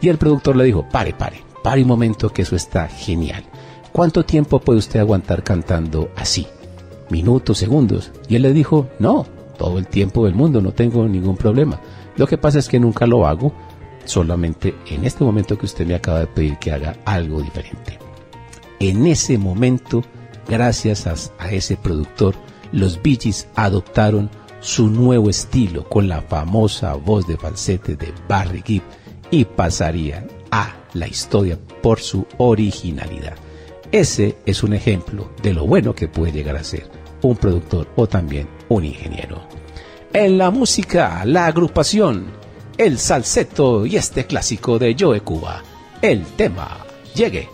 Y 0.00 0.10
el 0.10 0.18
productor 0.18 0.54
le 0.54 0.64
dijo, 0.64 0.86
pare, 0.88 1.14
pare, 1.14 1.42
pare 1.62 1.82
un 1.82 1.88
momento 1.88 2.28
que 2.28 2.42
eso 2.42 2.54
está 2.54 2.86
genial. 2.88 3.42
¿Cuánto 3.90 4.24
tiempo 4.24 4.60
puede 4.60 4.80
usted 4.80 5.00
aguantar 5.00 5.42
cantando 5.42 6.10
así? 6.14 6.46
Minutos, 7.10 7.58
segundos. 7.58 8.12
Y 8.28 8.36
él 8.36 8.42
le 8.42 8.52
dijo, 8.52 8.88
no, 8.98 9.26
todo 9.56 9.78
el 9.78 9.86
tiempo 9.86 10.26
del 10.26 10.34
mundo, 10.34 10.60
no 10.60 10.72
tengo 10.72 11.08
ningún 11.08 11.36
problema. 11.36 11.80
Lo 12.16 12.26
que 12.26 12.36
pasa 12.36 12.58
es 12.58 12.68
que 12.68 12.78
nunca 12.78 13.06
lo 13.06 13.26
hago, 13.26 13.52
solamente 14.04 14.74
en 14.90 15.04
este 15.04 15.24
momento 15.24 15.56
que 15.56 15.66
usted 15.66 15.86
me 15.86 15.94
acaba 15.94 16.20
de 16.20 16.26
pedir 16.26 16.58
que 16.58 16.72
haga 16.72 16.96
algo 17.06 17.40
diferente. 17.40 17.98
En 18.78 19.06
ese 19.06 19.38
momento, 19.38 20.02
gracias 20.48 21.06
a, 21.06 21.50
ese 21.50 21.76
productor, 21.76 22.34
los 22.74 23.00
Bee 23.00 23.18
adoptaron 23.54 24.28
su 24.60 24.88
nuevo 24.88 25.30
estilo 25.30 25.88
con 25.88 26.08
la 26.08 26.20
famosa 26.22 26.94
voz 26.94 27.26
de 27.26 27.36
falsete 27.36 27.94
de 27.94 28.12
Barry 28.28 28.62
Gibb 28.66 28.82
y 29.30 29.44
pasarían 29.44 30.26
a 30.50 30.74
la 30.94 31.06
historia 31.06 31.58
por 31.82 32.00
su 32.00 32.26
originalidad. 32.38 33.34
Ese 33.92 34.36
es 34.44 34.64
un 34.64 34.74
ejemplo 34.74 35.30
de 35.40 35.54
lo 35.54 35.66
bueno 35.66 35.94
que 35.94 36.08
puede 36.08 36.32
llegar 36.32 36.56
a 36.56 36.64
ser 36.64 36.90
un 37.22 37.36
productor 37.36 37.88
o 37.94 38.08
también 38.08 38.48
un 38.68 38.84
ingeniero. 38.84 39.46
En 40.12 40.36
la 40.36 40.50
música, 40.50 41.24
la 41.24 41.46
agrupación, 41.46 42.26
el 42.76 42.98
salseto 42.98 43.86
y 43.86 43.96
este 43.96 44.26
clásico 44.26 44.78
de 44.80 44.96
Joe 44.98 45.20
Cuba, 45.20 45.62
el 46.02 46.24
tema 46.24 46.78
Llegue. 47.14 47.48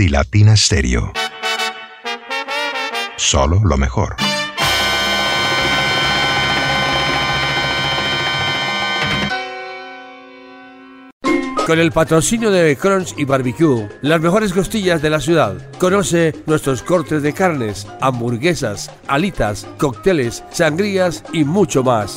Y 0.00 0.08
Latina 0.08 0.56
Stereo. 0.56 1.12
Solo 3.16 3.60
lo 3.64 3.76
mejor. 3.76 4.16
Con 11.66 11.78
el 11.78 11.92
patrocinio 11.92 12.50
de 12.50 12.76
Crunch 12.76 13.14
y 13.16 13.24
Barbecue, 13.24 13.88
las 14.02 14.20
mejores 14.20 14.52
costillas 14.52 15.02
de 15.02 15.10
la 15.10 15.20
ciudad. 15.20 15.54
Conoce 15.78 16.34
nuestros 16.46 16.82
cortes 16.82 17.22
de 17.22 17.32
carnes, 17.32 17.86
hamburguesas, 18.00 18.90
alitas, 19.06 19.68
cócteles, 19.78 20.42
sangrías 20.50 21.22
y 21.32 21.44
mucho 21.44 21.84
más. 21.84 22.16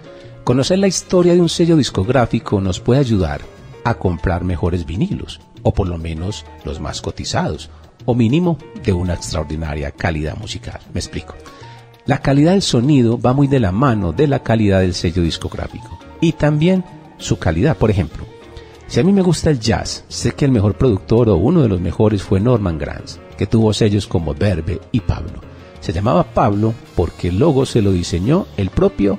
Conocer 0.51 0.79
la 0.79 0.87
historia 0.87 1.33
de 1.33 1.39
un 1.39 1.47
sello 1.47 1.77
discográfico 1.77 2.59
nos 2.59 2.81
puede 2.81 2.99
ayudar 2.99 3.39
a 3.85 3.93
comprar 3.93 4.43
mejores 4.43 4.85
vinilos, 4.85 5.39
o 5.63 5.73
por 5.73 5.87
lo 5.87 5.97
menos 5.97 6.45
los 6.65 6.81
más 6.81 7.01
cotizados, 7.01 7.69
o 8.03 8.15
mínimo 8.15 8.57
de 8.83 8.91
una 8.91 9.13
extraordinaria 9.13 9.91
calidad 9.91 10.35
musical. 10.35 10.81
Me 10.93 10.99
explico. 10.99 11.35
La 12.05 12.17
calidad 12.17 12.51
del 12.51 12.63
sonido 12.63 13.17
va 13.17 13.31
muy 13.31 13.47
de 13.47 13.61
la 13.61 13.71
mano 13.71 14.11
de 14.11 14.27
la 14.27 14.43
calidad 14.43 14.81
del 14.81 14.93
sello 14.93 15.23
discográfico 15.23 15.97
y 16.19 16.33
también 16.33 16.83
su 17.17 17.39
calidad. 17.39 17.77
Por 17.77 17.89
ejemplo, 17.89 18.25
si 18.87 18.99
a 18.99 19.05
mí 19.05 19.13
me 19.13 19.21
gusta 19.21 19.51
el 19.51 19.59
jazz, 19.61 20.03
sé 20.09 20.33
que 20.33 20.43
el 20.43 20.51
mejor 20.51 20.77
productor 20.77 21.29
o 21.29 21.37
uno 21.37 21.61
de 21.61 21.69
los 21.69 21.79
mejores 21.79 22.23
fue 22.23 22.41
Norman 22.41 22.77
Granz, 22.77 23.19
que 23.37 23.47
tuvo 23.47 23.71
sellos 23.71 24.05
como 24.05 24.33
Verbe 24.33 24.81
y 24.91 24.99
Pablo. 24.99 25.39
Se 25.79 25.93
llamaba 25.93 26.25
Pablo 26.25 26.73
porque 26.97 27.29
el 27.29 27.39
logo 27.39 27.65
se 27.65 27.81
lo 27.81 27.93
diseñó 27.93 28.47
el 28.57 28.69
propio 28.69 29.17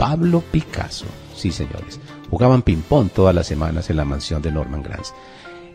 Pablo 0.00 0.42
Picasso. 0.50 1.04
Sí, 1.36 1.52
señores. 1.52 2.00
Jugaban 2.30 2.62
ping-pong 2.62 3.10
todas 3.10 3.34
las 3.34 3.46
semanas 3.46 3.90
en 3.90 3.98
la 3.98 4.06
mansión 4.06 4.40
de 4.40 4.50
Norman 4.50 4.82
Granz. 4.82 5.12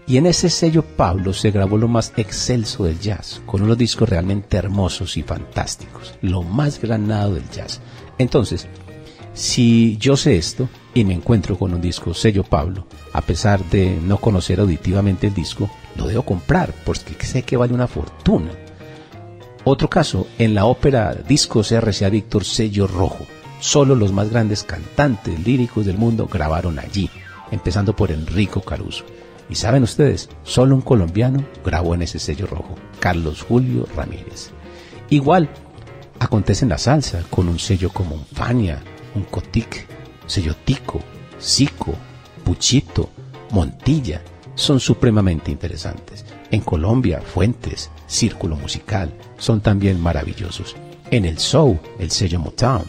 Y 0.07 0.17
en 0.17 0.25
ese 0.25 0.49
sello 0.49 0.81
Pablo 0.81 1.31
se 1.31 1.51
grabó 1.51 1.77
lo 1.77 1.87
más 1.87 2.11
excelso 2.17 2.85
del 2.85 2.99
jazz, 2.99 3.43
con 3.45 3.61
unos 3.61 3.77
discos 3.77 4.09
realmente 4.09 4.57
hermosos 4.57 5.15
y 5.17 5.21
fantásticos, 5.21 6.15
lo 6.23 6.41
más 6.41 6.81
granado 6.81 7.35
del 7.35 7.47
jazz. 7.51 7.81
Entonces, 8.17 8.67
si 9.35 9.95
yo 9.97 10.17
sé 10.17 10.37
esto 10.37 10.69
y 10.95 11.03
me 11.03 11.13
encuentro 11.13 11.55
con 11.55 11.75
un 11.75 11.81
disco 11.81 12.15
sello 12.15 12.43
Pablo, 12.43 12.87
a 13.13 13.21
pesar 13.21 13.63
de 13.65 13.95
no 14.01 14.17
conocer 14.17 14.59
auditivamente 14.59 15.27
el 15.27 15.35
disco, 15.35 15.69
lo 15.95 16.07
debo 16.07 16.23
comprar 16.23 16.73
porque 16.83 17.27
sé 17.27 17.43
que 17.43 17.57
vale 17.57 17.75
una 17.75 17.87
fortuna. 17.87 18.49
Otro 19.65 19.87
caso, 19.87 20.25
en 20.39 20.55
la 20.55 20.65
ópera 20.65 21.13
Discos 21.13 21.71
RCA 21.71 22.09
Víctor 22.09 22.43
sello 22.43 22.87
rojo. 22.87 23.25
Solo 23.59 23.95
los 23.95 24.11
más 24.11 24.29
grandes 24.29 24.63
cantantes 24.63 25.39
líricos 25.45 25.85
del 25.85 25.97
mundo 25.97 26.27
grabaron 26.31 26.79
allí, 26.79 27.09
empezando 27.51 27.95
por 27.95 28.11
Enrico 28.11 28.61
Caruso. 28.61 29.05
Y 29.49 29.55
saben 29.55 29.83
ustedes, 29.83 30.29
solo 30.43 30.75
un 30.75 30.81
colombiano 30.81 31.45
grabó 31.63 31.93
en 31.93 32.01
ese 32.01 32.19
sello 32.19 32.47
rojo, 32.47 32.75
Carlos 32.99 33.43
Julio 33.43 33.87
Ramírez. 33.95 34.51
Igual 35.09 35.49
acontece 36.19 36.65
en 36.65 36.69
la 36.69 36.77
salsa, 36.77 37.23
con 37.29 37.47
un 37.47 37.59
sello 37.59 37.89
como 37.89 38.15
un 38.15 38.25
Fania, 38.25 38.81
un 39.13 39.23
Cotic, 39.23 39.87
sello 40.25 40.55
Tico, 40.65 40.99
Sico, 41.37 41.93
Puchito, 42.43 43.09
Montilla, 43.51 44.21
son 44.55 44.79
supremamente 44.79 45.51
interesantes. 45.51 46.25
En 46.49 46.61
Colombia, 46.61 47.21
Fuentes, 47.21 47.91
Círculo 48.07 48.55
Musical, 48.55 49.13
son 49.37 49.61
también 49.61 49.99
maravillosos. 49.99 50.75
En 51.11 51.25
el 51.25 51.37
Soul, 51.37 51.79
el 51.99 52.09
sello 52.09 52.39
Motown, 52.39 52.83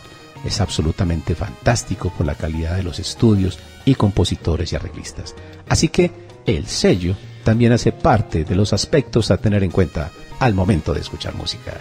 es 0.46 0.60
absolutamente 0.60 1.34
fantástico 1.34 2.10
por 2.10 2.26
la 2.26 2.34
calidad 2.34 2.76
de 2.76 2.82
los 2.82 2.98
estudios 2.98 3.58
y 3.84 3.94
compositores 3.94 4.72
y 4.72 4.76
arreglistas. 4.76 5.34
Así 5.68 5.88
que 5.88 6.10
el 6.46 6.66
sello 6.66 7.16
también 7.44 7.72
hace 7.72 7.92
parte 7.92 8.44
de 8.44 8.56
los 8.56 8.72
aspectos 8.72 9.30
a 9.30 9.36
tener 9.36 9.62
en 9.62 9.70
cuenta 9.70 10.10
al 10.40 10.54
momento 10.54 10.92
de 10.92 11.00
escuchar 11.00 11.34
música. 11.34 11.74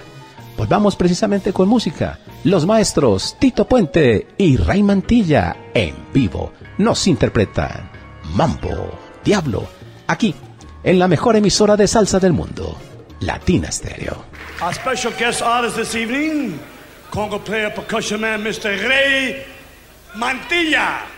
Pues 0.55 0.69
vamos 0.69 0.95
precisamente 0.95 1.51
con 1.51 1.67
música. 1.67 2.19
Los 2.43 2.65
maestros 2.65 3.35
Tito 3.39 3.67
Puente 3.67 4.27
y 4.37 4.57
Ray 4.57 4.83
Mantilla 4.83 5.55
en 5.73 5.95
vivo 6.13 6.53
nos 6.77 7.07
interpretan 7.07 7.91
Mambo, 8.33 8.97
Diablo, 9.23 9.67
aquí, 10.07 10.33
en 10.83 10.99
la 10.99 11.07
mejor 11.07 11.35
emisora 11.35 11.75
de 11.75 11.87
salsa 11.87 12.19
del 12.19 12.33
mundo, 12.33 12.77
Latina 13.19 13.71
Stereo. 13.71 14.25
Congo 17.15 17.39
player 17.39 17.69
percussion 17.69 18.19
man 18.19 18.43
Mr. 18.43 18.77
Ray 18.89 19.45
Mantilla. 20.17 21.14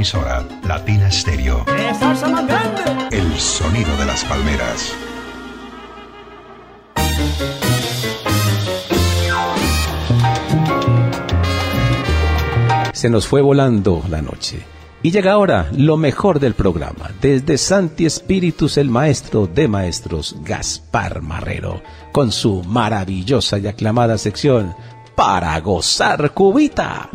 Emisora, 0.00 0.42
Latina 0.66 1.10
Stereo. 1.10 1.62
El 3.10 3.38
sonido 3.38 3.94
de 3.98 4.06
las 4.06 4.24
palmeras. 4.24 4.94
Se 12.94 13.10
nos 13.10 13.26
fue 13.26 13.42
volando 13.42 14.02
la 14.08 14.22
noche. 14.22 14.62
Y 15.02 15.10
llega 15.10 15.32
ahora 15.32 15.68
lo 15.76 15.98
mejor 15.98 16.40
del 16.40 16.54
programa, 16.54 17.10
desde 17.20 17.58
Santi 17.58 18.06
Espíritus, 18.06 18.78
el 18.78 18.88
maestro 18.88 19.46
de 19.46 19.68
maestros, 19.68 20.34
Gaspar 20.42 21.20
Marrero, 21.20 21.82
con 22.10 22.32
su 22.32 22.62
maravillosa 22.62 23.58
y 23.58 23.66
aclamada 23.66 24.16
sección 24.16 24.74
Para 25.14 25.60
gozar 25.60 26.32
cubita. 26.32 27.10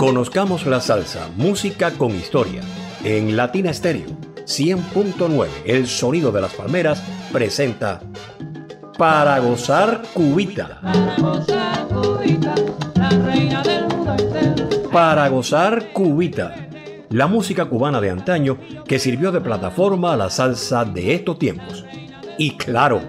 Conozcamos 0.00 0.64
la 0.64 0.80
salsa, 0.80 1.28
música 1.36 1.90
con 1.90 2.16
historia, 2.16 2.62
en 3.04 3.36
Latina 3.36 3.70
Stereo 3.70 4.08
100.9, 4.46 5.46
el 5.66 5.86
sonido 5.86 6.32
de 6.32 6.40
las 6.40 6.54
palmeras, 6.54 7.02
presenta 7.30 8.00
Para 8.96 9.38
gozar 9.40 10.00
cubita. 10.14 10.80
Para 14.90 15.28
gozar 15.28 15.92
cubita, 15.92 16.70
la 17.10 17.26
música 17.26 17.66
cubana 17.66 18.00
de 18.00 18.08
antaño 18.08 18.56
que 18.86 18.98
sirvió 18.98 19.30
de 19.30 19.42
plataforma 19.42 20.14
a 20.14 20.16
la 20.16 20.30
salsa 20.30 20.86
de 20.86 21.12
estos 21.12 21.38
tiempos. 21.38 21.84
Y 22.38 22.56
claro, 22.56 23.02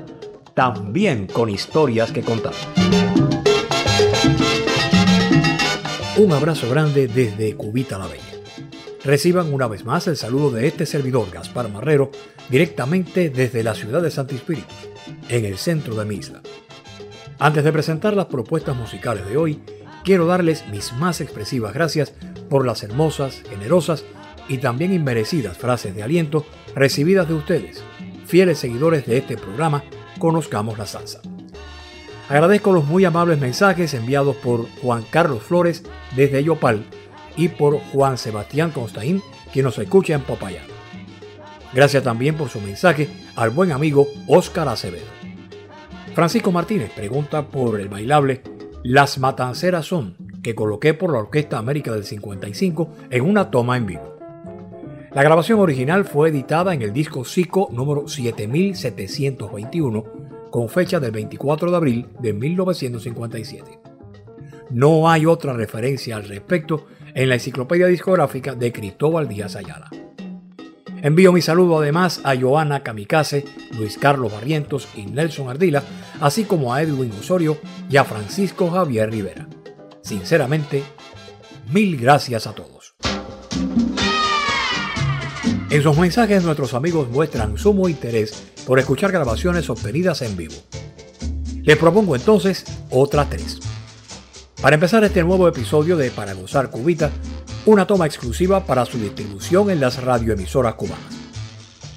también 0.54 1.28
con 1.28 1.50
historias 1.50 2.12
que 2.12 2.22
contar. 2.22 2.52
Un 6.22 6.34
abrazo 6.34 6.70
grande 6.70 7.08
desde 7.08 7.56
Cubita 7.56 7.98
la 7.98 8.06
Bella. 8.06 8.24
Reciban 9.04 9.52
una 9.52 9.68
vez 9.68 9.86
más 9.86 10.06
el 10.06 10.16
saludo 10.16 10.52
de 10.52 10.68
este 10.68 10.86
servidor, 10.86 11.32
Gaspar 11.32 11.68
Marrero, 11.70 12.12
directamente 12.48 13.32
desde 13.32 13.64
la 13.64 13.74
ciudad 13.74 14.04
de 14.04 14.12
Santo 14.12 14.36
en 15.30 15.46
el 15.46 15.58
centro 15.58 15.96
de 15.96 16.06
mi 16.06 16.18
isla. 16.18 16.44
Antes 17.40 17.64
de 17.64 17.72
presentar 17.72 18.16
las 18.16 18.28
propuestas 18.28 18.76
musicales 18.78 19.28
de 19.28 19.36
hoy, 19.36 19.64
quiero 20.04 20.28
darles 20.28 20.64
mis 20.68 20.94
más 20.94 21.22
expresivas 21.22 21.74
gracias 21.74 22.14
por 22.52 22.68
las 22.68 22.84
hermosas, 22.84 23.42
generosas 23.50 24.06
y 24.48 24.60
también 24.60 24.94
inmerecidas 24.94 25.58
frases 25.58 25.96
de 25.96 26.04
aliento 26.04 26.46
recibidas 26.76 27.28
de 27.28 27.34
ustedes, 27.34 27.82
fieles 28.28 28.60
seguidores 28.60 29.08
de 29.08 29.18
este 29.18 29.38
programa 29.38 29.84
Conozcamos 30.20 30.78
la 30.78 30.86
Salsa. 30.86 31.20
Agradezco 32.32 32.72
los 32.72 32.86
muy 32.86 33.04
amables 33.04 33.42
mensajes 33.42 33.94
enviados 33.94 34.38
por 34.38 34.66
Juan 34.82 35.04
Carlos 35.10 35.44
Flores 35.44 35.84
desde 36.16 36.42
Yopal 36.42 36.86
y 37.36 37.50
por 37.50 37.78
Juan 37.92 38.18
Sebastián 38.18 38.72
Constaín, 38.72 39.22
quien 39.52 39.66
nos 39.66 39.78
escucha 39.78 40.14
en 40.14 40.22
Popayán. 40.22 40.64
Gracias 41.74 42.04
también 42.04 42.36
por 42.36 42.48
su 42.48 42.62
mensaje 42.62 43.10
al 43.36 43.50
buen 43.50 43.74
amigo 43.74 44.08
Óscar 44.28 44.70
Acevedo. 44.70 45.04
Francisco 46.16 46.54
Martínez 46.54 46.94
pregunta 46.96 47.50
por 47.50 47.82
el 47.82 47.90
bailable 47.90 48.42
Las 48.82 49.18
Matanceras 49.18 49.86
son, 49.86 50.16
que 50.42 50.56
coloqué 50.56 50.94
por 50.94 51.12
la 51.12 51.20
Orquesta 51.20 51.58
América 51.58 51.92
del 51.92 52.06
55 52.06 52.94
en 53.10 53.26
una 53.26 53.52
toma 53.52 53.76
en 53.76 53.88
vivo. 53.88 54.16
La 55.12 55.24
grabación 55.24 55.60
original 55.60 56.06
fue 56.06 56.30
editada 56.30 56.74
en 56.74 56.82
el 56.82 56.94
disco 56.94 57.26
Sico 57.26 57.68
número 57.74 58.08
7721 58.08 60.21
con 60.52 60.70
fecha 60.70 61.00
del 61.00 61.12
24 61.12 61.72
de 61.72 61.78
abril 61.78 62.08
de 62.20 62.34
1957. 62.34 63.80
No 64.70 65.10
hay 65.10 65.26
otra 65.26 65.54
referencia 65.54 66.18
al 66.18 66.26
respecto 66.26 66.86
en 67.16 67.30
la 67.30 67.36
enciclopedia 67.36 67.88
discográfica 67.88 68.54
de 68.54 68.72
Cristóbal 68.72 69.28
Díaz 69.28 69.56
Ayala. 69.56 69.90
Envío 71.02 71.32
mi 71.32 71.42
saludo 71.42 71.80
además 71.80 72.22
a 72.24 72.40
Joana 72.40 72.84
Kamikaze, 72.84 73.46
Luis 73.78 73.98
Carlos 73.98 74.32
Barrientos 74.32 74.88
y 74.96 75.08
Nelson 75.08 75.50
Ardila, 75.50 75.84
así 76.20 76.44
como 76.44 76.74
a 76.74 76.84
Edwin 76.84 77.12
Osorio 77.20 77.58
y 77.90 77.98
a 77.98 78.04
Francisco 78.04 78.70
Javier 78.70 79.10
Rivera. 79.10 79.48
Sinceramente, 80.04 80.84
mil 81.72 81.98
gracias 81.98 82.46
a 82.46 82.54
todos. 82.54 82.94
En 85.70 85.82
sus 85.82 85.98
mensajes 85.98 86.44
nuestros 86.44 86.74
amigos 86.74 87.10
muestran 87.10 87.58
sumo 87.58 87.88
interés 87.88 88.51
por 88.72 88.80
escuchar 88.80 89.12
grabaciones 89.12 89.70
obtenidas 89.70 90.22
en 90.22 90.38
vivo. 90.38 90.56
Les 91.62 91.78
propongo 91.78 92.16
entonces 92.16 92.64
otras 92.90 93.30
tres. 93.30 93.60
Para 94.62 94.76
empezar 94.76 95.04
este 95.04 95.26
nuevo 95.26 95.46
episodio 95.50 95.98
de 95.98 96.10
Para 96.10 96.36
Gozar 96.36 96.70
Cubita, 96.70 97.12
una 97.66 97.86
toma 97.86 98.06
exclusiva 98.06 98.66
para 98.66 98.86
su 98.86 98.98
distribución 98.98 99.72
en 99.72 99.82
las 99.82 100.02
radioemisoras 100.02 100.76
cubanas. 100.76 101.14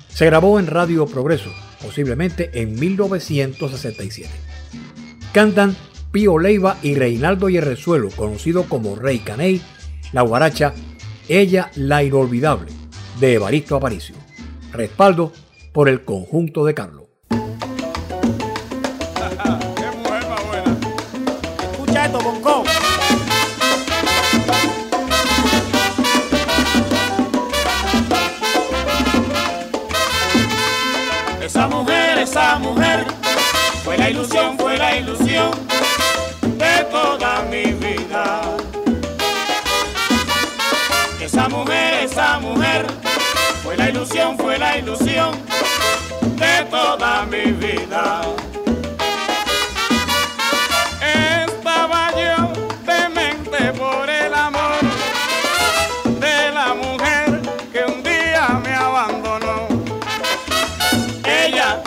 Se 0.08 0.26
grabó 0.26 0.58
en 0.58 0.66
Radio 0.66 1.06
Progreso, 1.06 1.52
posiblemente 1.80 2.50
en 2.60 2.74
1967. 2.74 4.28
Cantan 5.32 5.76
Pío 6.10 6.40
Leiva 6.40 6.78
y 6.82 6.96
Reinaldo 6.96 7.48
Yerrezuelo, 7.50 8.08
conocido 8.10 8.64
como 8.64 8.96
Rey 8.96 9.20
Caney, 9.20 9.62
la 10.12 10.22
guaracha 10.22 10.74
Ella 11.28 11.70
la 11.76 12.02
Inolvidable, 12.02 12.72
de 13.20 13.34
Evaristo 13.34 13.76
Aparicio. 13.76 14.16
Respaldo 14.72 15.32
por 15.74 15.88
el 15.88 16.04
conjunto 16.04 16.64
de 16.64 16.72
Carlos. 16.72 17.06
Escucha 21.72 22.06
esto, 22.06 22.20
Bonco. 22.20 22.62
Esa 31.42 31.66
mujer, 31.66 32.18
esa 32.18 32.58
mujer, 32.60 33.04
fue 33.82 33.98
la 33.98 34.10
ilusión, 34.10 34.56
fue 34.56 34.78
la 34.78 34.96
ilusión 34.96 35.50
de 36.40 36.84
toda 36.88 37.42
mi 37.50 37.72
vida. 37.72 38.42
Esa 41.20 41.48
mujer, 41.48 42.04
esa 42.04 42.38
mujer, 42.38 42.86
fue 43.64 43.76
la 43.78 43.88
ilusión, 43.88 44.36
fue 44.36 44.58
la 44.58 44.76
ilusión 44.76 45.32
de 46.36 46.64
toda 46.70 47.24
mi 47.24 47.50
vida. 47.52 48.22
Estaba 51.00 52.10
yo 52.12 52.52
demente 52.84 53.72
por 53.72 54.08
el 54.08 54.34
amor 54.34 54.80
de 56.20 56.50
la 56.52 56.74
mujer 56.74 57.40
que 57.72 57.84
un 57.84 58.02
día 58.02 58.60
me 58.62 58.74
abandonó. 58.74 59.68
Ella, 61.24 61.82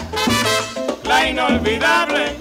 la 1.03 1.29
inolvidable, 1.29 2.37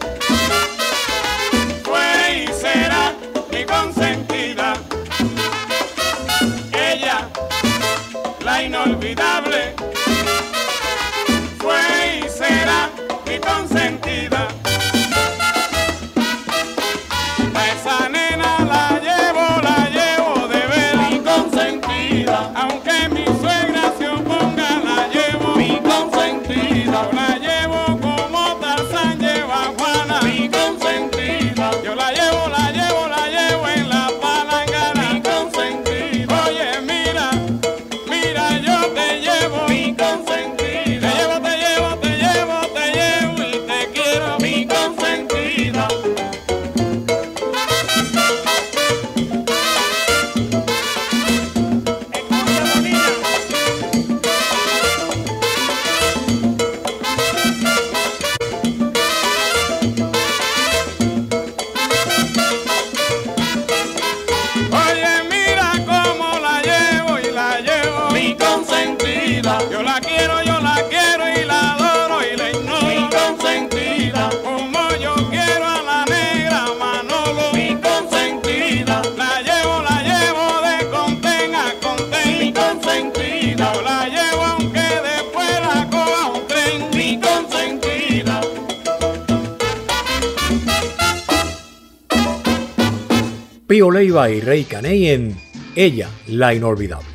Rey 94.47 94.62
Caney 94.62 95.09
en 95.09 95.36
Ella, 95.74 96.09
la 96.28 96.55
Inolvidable. 96.55 97.09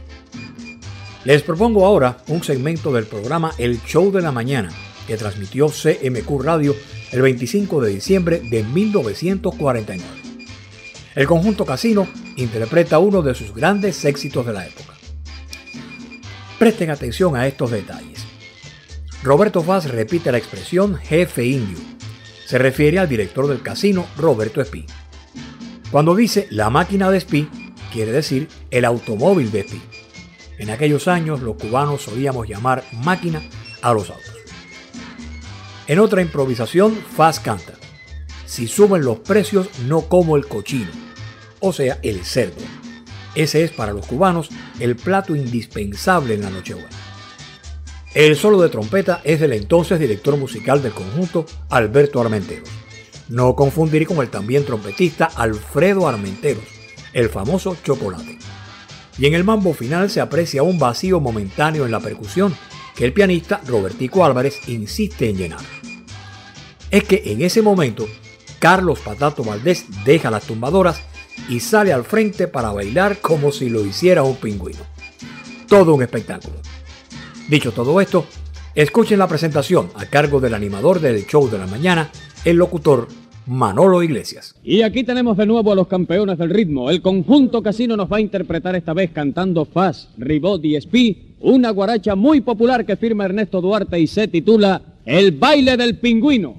Les 1.23 1.41
propongo 1.43 1.85
ahora 1.85 2.17
un 2.27 2.43
segmento 2.43 2.91
del 2.91 3.05
programa 3.05 3.53
El 3.57 3.81
Show 3.85 4.11
de 4.11 4.21
la 4.21 4.33
Mañana, 4.33 4.69
que 5.07 5.15
transmitió 5.15 5.67
CMQ 5.67 6.41
Radio 6.43 6.75
el 7.13 7.21
25 7.21 7.79
de 7.79 7.89
diciembre 7.89 8.41
de 8.41 8.63
1949. 8.65 10.03
El 11.15 11.25
conjunto 11.25 11.65
Casino 11.65 12.05
interpreta 12.35 12.99
uno 12.99 13.21
de 13.21 13.33
sus 13.33 13.55
grandes 13.55 14.03
éxitos 14.03 14.45
de 14.45 14.51
la 14.51 14.67
época. 14.67 14.93
Presten 16.59 16.89
atención 16.89 17.37
a 17.37 17.47
estos 17.47 17.71
detalles. 17.71 18.25
Roberto 19.23 19.63
Vaz 19.63 19.89
repite 19.89 20.33
la 20.33 20.37
expresión 20.37 20.97
jefe 20.97 21.45
indio. 21.45 21.77
Se 22.45 22.57
refiere 22.57 22.99
al 22.99 23.07
director 23.07 23.47
del 23.47 23.61
casino, 23.61 24.05
Roberto 24.17 24.59
Espí. 24.59 24.85
Cuando 25.91 26.15
dice 26.15 26.47
la 26.51 26.69
máquina 26.69 27.11
de 27.11 27.17
Espí, 27.17 27.49
quiere 27.91 28.13
decir 28.13 28.47
el 28.71 28.85
automóvil 28.85 29.51
de 29.51 29.59
Espí. 29.59 29.81
En 30.57 30.69
aquellos 30.69 31.09
años 31.09 31.41
los 31.41 31.57
cubanos 31.57 32.03
solíamos 32.03 32.47
llamar 32.47 32.85
máquina 32.93 33.41
a 33.81 33.93
los 33.93 34.09
autos. 34.09 34.35
En 35.87 35.99
otra 35.99 36.21
improvisación, 36.21 36.95
Faz 36.95 37.41
canta. 37.41 37.73
Si 38.45 38.69
suben 38.69 39.03
los 39.03 39.19
precios, 39.19 39.69
no 39.85 40.01
como 40.01 40.37
el 40.37 40.47
cochino, 40.47 40.91
o 41.59 41.73
sea, 41.73 41.99
el 42.03 42.23
cerdo. 42.23 42.61
Ese 43.35 43.63
es 43.63 43.71
para 43.71 43.91
los 43.91 44.07
cubanos 44.07 44.49
el 44.79 44.95
plato 44.95 45.35
indispensable 45.35 46.35
en 46.35 46.43
la 46.43 46.49
Nochebuena. 46.49 46.89
El 48.13 48.37
solo 48.37 48.61
de 48.61 48.69
trompeta 48.69 49.21
es 49.25 49.41
del 49.41 49.53
entonces 49.53 49.99
director 49.99 50.37
musical 50.37 50.81
del 50.81 50.93
conjunto, 50.93 51.45
Alberto 51.69 52.21
Armenteros. 52.21 52.80
No 53.31 53.55
confundir 53.55 54.05
con 54.07 54.17
el 54.17 54.29
también 54.29 54.65
trompetista 54.65 55.23
Alfredo 55.23 56.05
Armenteros, 56.05 56.65
el 57.13 57.29
famoso 57.29 57.77
Chocolate. 57.81 58.37
Y 59.17 59.25
en 59.25 59.35
el 59.35 59.45
mambo 59.45 59.73
final 59.73 60.09
se 60.09 60.19
aprecia 60.19 60.63
un 60.63 60.77
vacío 60.77 61.21
momentáneo 61.21 61.85
en 61.85 61.91
la 61.91 62.01
percusión 62.01 62.53
que 62.93 63.05
el 63.05 63.13
pianista 63.13 63.61
Robertico 63.65 64.25
Álvarez 64.25 64.67
insiste 64.67 65.29
en 65.29 65.37
llenar. 65.37 65.61
Es 66.89 67.05
que 67.05 67.21
en 67.27 67.41
ese 67.41 67.61
momento, 67.61 68.05
Carlos 68.59 68.99
Patato 68.99 69.45
Valdés 69.45 69.85
deja 70.03 70.29
las 70.29 70.43
tumbadoras 70.43 71.01
y 71.47 71.61
sale 71.61 71.93
al 71.93 72.03
frente 72.03 72.49
para 72.49 72.73
bailar 72.73 73.21
como 73.21 73.53
si 73.53 73.69
lo 73.69 73.85
hiciera 73.85 74.23
un 74.23 74.35
pingüino. 74.35 74.81
Todo 75.69 75.93
un 75.93 76.03
espectáculo. 76.03 76.57
Dicho 77.47 77.71
todo 77.71 78.01
esto, 78.01 78.25
escuchen 78.75 79.19
la 79.19 79.29
presentación 79.29 79.89
a 79.95 80.05
cargo 80.07 80.41
del 80.41 80.53
animador 80.53 80.99
del 80.99 81.25
show 81.25 81.49
de 81.49 81.59
la 81.59 81.67
mañana, 81.67 82.11
el 82.43 82.57
locutor 82.57 83.07
Manolo 83.47 84.03
Iglesias. 84.03 84.55
Y 84.63 84.81
aquí 84.81 85.03
tenemos 85.03 85.37
de 85.37 85.45
nuevo 85.45 85.71
a 85.71 85.75
los 85.75 85.87
campeones 85.87 86.37
del 86.37 86.49
ritmo. 86.49 86.89
El 86.89 87.01
conjunto 87.01 87.61
casino 87.61 87.97
nos 87.97 88.11
va 88.11 88.17
a 88.17 88.21
interpretar 88.21 88.75
esta 88.75 88.93
vez 88.93 89.11
cantando 89.11 89.65
Faz, 89.65 90.09
Ribot 90.17 90.63
y 90.63 90.75
Espí, 90.75 91.35
una 91.39 91.71
guaracha 91.71 92.15
muy 92.15 92.41
popular 92.41 92.85
que 92.85 92.95
firma 92.95 93.25
Ernesto 93.25 93.61
Duarte 93.61 93.99
y 93.99 94.07
se 94.07 94.27
titula 94.27 94.81
El 95.05 95.31
baile 95.31 95.77
del 95.77 95.97
pingüino. 95.97 96.55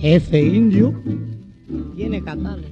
Jefe 0.00 0.40
indio 0.40 0.94
tiene 1.96 2.22
catales. 2.22 2.70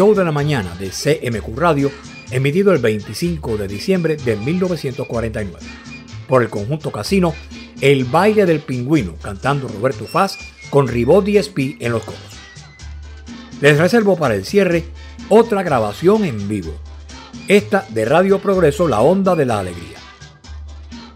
Show 0.00 0.14
de 0.14 0.24
la 0.24 0.32
Mañana 0.32 0.74
de 0.76 0.88
CMQ 0.88 1.58
Radio, 1.58 1.92
emitido 2.30 2.72
el 2.72 2.78
25 2.78 3.58
de 3.58 3.68
diciembre 3.68 4.16
de 4.16 4.34
1949. 4.34 5.58
Por 6.26 6.40
el 6.40 6.48
conjunto 6.48 6.90
Casino, 6.90 7.34
El 7.82 8.06
Baile 8.06 8.46
del 8.46 8.60
Pingüino, 8.60 9.16
cantando 9.20 9.68
Roberto 9.68 10.06
Faz 10.06 10.38
con 10.70 10.88
Ribot 10.88 11.26
DSP 11.26 11.76
en 11.80 11.92
los 11.92 12.02
coros. 12.02 12.18
Les 13.60 13.76
reservo 13.76 14.16
para 14.16 14.34
el 14.36 14.46
cierre 14.46 14.86
otra 15.28 15.62
grabación 15.62 16.24
en 16.24 16.48
vivo, 16.48 16.72
esta 17.46 17.84
de 17.90 18.06
Radio 18.06 18.38
Progreso 18.38 18.88
La 18.88 19.02
Onda 19.02 19.36
de 19.36 19.44
la 19.44 19.58
Alegría. 19.58 19.98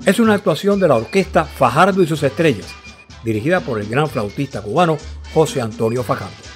Es 0.04 0.20
una 0.20 0.34
actuación 0.34 0.78
de 0.78 0.88
la 0.88 0.96
orquesta 0.96 1.44
Fajardo 1.46 2.02
y 2.02 2.06
sus 2.06 2.22
estrellas, 2.22 2.66
dirigida 3.24 3.60
por 3.60 3.80
el 3.80 3.88
gran 3.88 4.10
flautista 4.10 4.60
cubano 4.60 4.98
José 5.32 5.62
Antonio 5.62 6.02
Fajardo. 6.02 6.53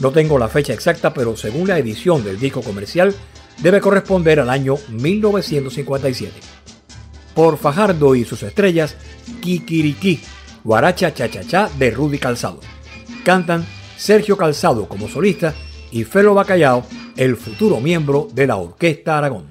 No 0.00 0.12
tengo 0.12 0.38
la 0.38 0.48
fecha 0.48 0.72
exacta, 0.72 1.12
pero 1.12 1.36
según 1.36 1.68
la 1.68 1.78
edición 1.78 2.24
del 2.24 2.40
disco 2.40 2.62
comercial, 2.62 3.14
debe 3.58 3.80
corresponder 3.80 4.40
al 4.40 4.48
año 4.48 4.76
1957. 4.88 6.32
Por 7.34 7.58
Fajardo 7.58 8.14
y 8.14 8.24
sus 8.24 8.42
estrellas, 8.42 8.96
Kikiriki, 9.40 10.20
Guaracha 10.64 11.12
Cha-Cha-Cha 11.12 11.70
de 11.78 11.90
Rudy 11.90 12.18
Calzado. 12.18 12.60
Cantan 13.24 13.66
Sergio 13.96 14.36
Calzado 14.36 14.88
como 14.88 15.08
solista 15.08 15.54
y 15.92 16.04
Felo 16.04 16.34
Bacallao, 16.34 16.84
el 17.16 17.36
futuro 17.36 17.80
miembro 17.80 18.28
de 18.32 18.46
la 18.46 18.56
Orquesta 18.56 19.18
Aragón. 19.18 19.48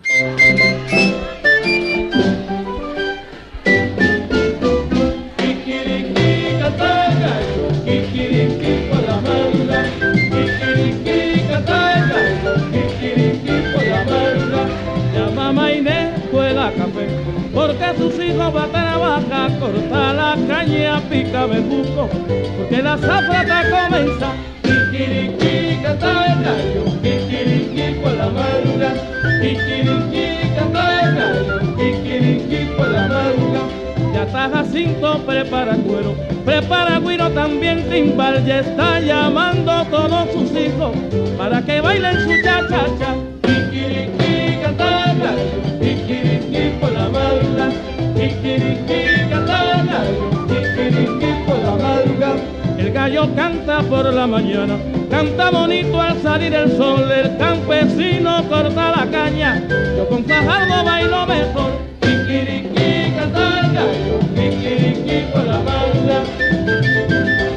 Va 19.20 19.46
a 19.46 19.50
trabajar, 19.50 19.60
corta 19.60 20.14
la 20.14 20.38
caña, 20.48 21.02
pica 21.10 21.46
bejuco, 21.46 22.10
porque 22.58 22.82
la 22.82 22.98
zafra 22.98 23.42
está 23.42 23.64
comenzar. 23.70 24.36
Kikiriki 24.64 25.82
canta 25.82 26.26
el 26.26 26.44
gallo, 26.44 26.84
kikiriki 27.02 28.00
por 28.02 28.14
la 28.14 28.30
manga, 28.30 28.94
kikiriki 29.42 30.56
canta 30.56 31.02
el 31.02 31.16
gallo, 31.16 31.60
kikiriki 31.78 32.76
por 32.78 32.90
la 32.90 33.08
manga. 33.08 34.14
Ya 34.14 34.24
está 34.24 34.50
Jacinto, 34.50 35.18
prepara 35.26 35.76
cuero, 35.76 36.16
prepara 36.46 37.00
guiro 37.00 37.30
también 37.32 37.90
timbal, 37.90 38.46
ya 38.46 38.60
está 38.60 39.00
llamando 39.00 39.86
todos 39.86 40.32
sus 40.34 40.52
hijos 40.52 40.92
para 41.38 41.62
que 41.62 41.82
bailen 41.82 42.20
su 42.24 42.30
cha-cha-cha. 42.44 43.16
Kikiriki 43.42 44.60
gallo, 44.78 45.32
kikiriki 45.80 46.80
por 46.80 46.92
la 46.92 47.10
manga, 47.10 47.70
kikiriki 48.20 49.00
gallo, 49.48 50.28
kikiriki 50.50 51.32
por 51.46 51.60
la 51.64 51.74
manga. 51.84 52.32
El 52.78 52.92
gallo 52.92 53.34
canta 53.36 53.82
por 53.84 54.14
la 54.14 54.28
mañana, 54.28 54.76
canta 55.10 55.50
bonito 55.52 56.02
al 56.02 56.22
salir 56.22 56.54
el 56.54 56.76
sol, 56.76 57.10
el 57.12 57.38
campesino 57.38 58.44
corta 58.50 58.92
la 58.98 59.06
caña, 59.10 59.62
yo 59.96 60.08
con 60.10 60.26
Fajardo 60.26 60.84
bailo 60.84 61.26
mejor. 61.28 61.72
Kikiriki 62.02 63.14
canta 63.18 63.44
el 63.62 63.74
gallo, 63.78 64.16
kikiriki 64.36 65.32
por 65.32 65.46
la 65.46 65.60
manga. 65.68 67.49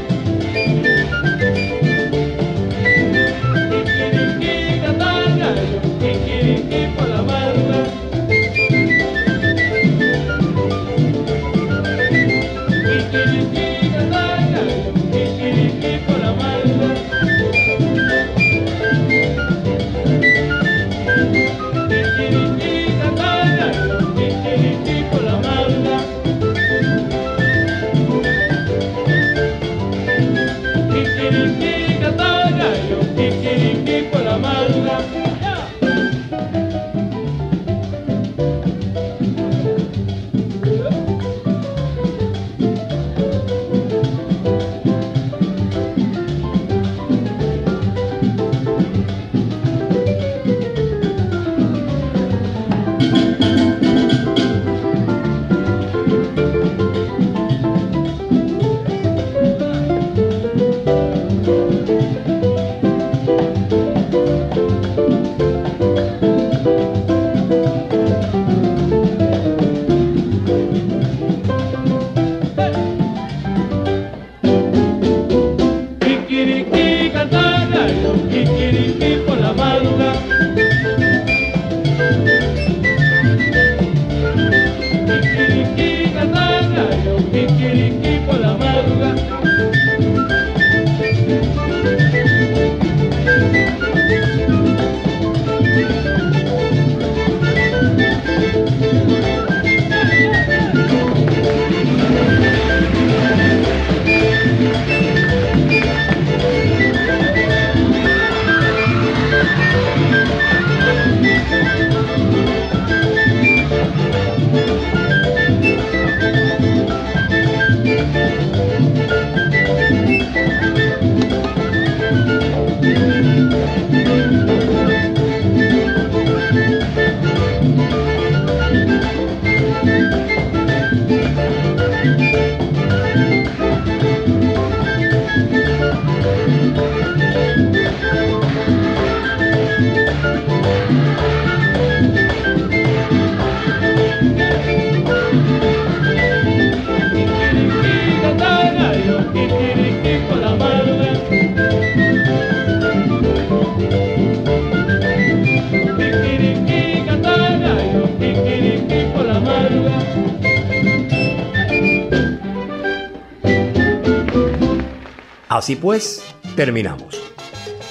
Así 165.52 165.76
pues, 165.76 166.22
terminamos. 166.56 167.20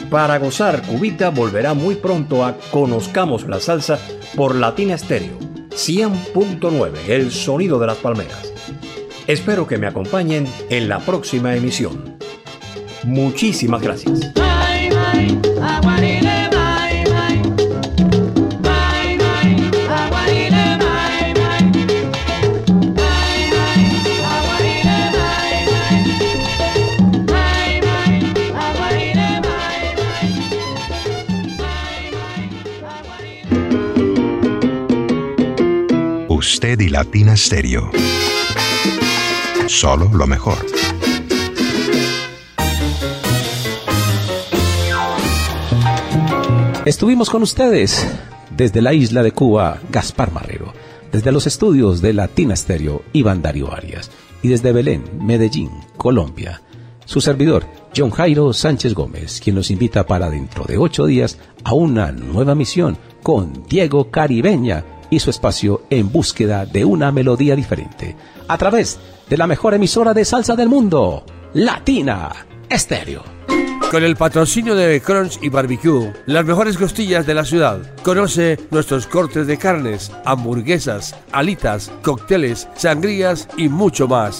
Para 0.10 0.40
gozar, 0.40 0.82
Cubita 0.82 1.30
volverá 1.30 1.76
muy 1.76 1.94
pronto 1.94 2.44
a 2.44 2.58
Conozcamos 2.72 3.48
la 3.48 3.60
Salsa 3.60 4.00
por 4.36 4.56
Latina 4.56 4.98
Stereo 4.98 5.38
100.9, 5.70 7.08
el 7.08 7.32
sonido 7.32 7.78
de 7.78 7.86
las 7.86 7.98
palmeras. 7.98 8.52
Espero 9.28 9.68
que 9.68 9.78
me 9.78 9.86
acompañen 9.86 10.48
en 10.72 10.90
la 10.90 11.02
próxima 11.02 11.56
emisión. 11.56 12.18
Muchísimas 13.04 13.84
gracias. 13.84 14.32
Latina 36.92 37.38
Stereo. 37.38 37.90
Solo 39.68 40.12
lo 40.14 40.28
mejor. 40.28 40.58
Estuvimos 46.84 47.30
con 47.30 47.44
ustedes 47.44 48.06
desde 48.58 48.82
la 48.82 48.94
isla 48.94 49.24
de 49.24 49.32
Cuba, 49.32 49.80
Gaspar 49.90 50.34
Marrero, 50.34 50.74
desde 51.14 51.32
los 51.32 51.48
estudios 51.48 52.02
de 52.02 52.12
Latina 52.12 52.58
Stereo, 52.58 53.04
Iván 53.14 53.42
Darío 53.42 53.74
Arias, 53.74 54.12
y 54.42 54.50
desde 54.50 54.74
Belén, 54.74 55.06
Medellín, 55.22 55.72
Colombia, 55.96 56.62
su 57.06 57.22
servidor, 57.22 57.66
John 57.96 58.12
Jairo 58.12 58.52
Sánchez 58.52 58.94
Gómez, 58.94 59.40
quien 59.42 59.56
los 59.56 59.72
invita 59.72 60.06
para 60.06 60.30
dentro 60.30 60.66
de 60.66 60.78
ocho 60.78 61.06
días 61.06 61.38
a 61.64 61.74
una 61.74 62.12
nueva 62.12 62.54
misión 62.54 62.98
con 63.24 63.64
Diego 63.70 64.12
Caribeña 64.12 64.84
y 65.12 65.20
su 65.20 65.30
espacio 65.30 65.84
en 65.92 66.12
búsqueda 66.12 66.66
de 66.66 66.84
una 66.84 67.12
melodía 67.12 67.56
diferente, 67.56 68.16
a 68.48 68.58
través 68.58 69.00
de 69.30 69.38
la 69.38 69.46
mejor 69.46 69.76
emisora 69.76 70.16
de 70.16 70.26
salsa 70.26 70.56
del 70.56 70.70
mundo, 70.70 71.24
Latina 71.54 72.48
Estéreo. 72.68 73.24
Con 73.92 74.04
el 74.04 74.16
patrocinio 74.16 74.74
de 74.74 75.02
Crunch 75.02 75.38
y 75.42 75.50
Barbecue, 75.50 76.14
las 76.26 76.46
mejores 76.46 76.78
costillas 76.78 77.26
de 77.26 77.34
la 77.34 77.44
ciudad. 77.44 77.82
Conoce 78.04 78.58
nuestros 78.72 79.06
cortes 79.06 79.48
de 79.48 79.58
carnes, 79.58 80.14
hamburguesas, 80.24 81.14
alitas, 81.34 81.92
cócteles, 82.02 82.70
sangrías 82.76 83.50
y 83.58 83.68
mucho 83.68 84.08
más. 84.08 84.40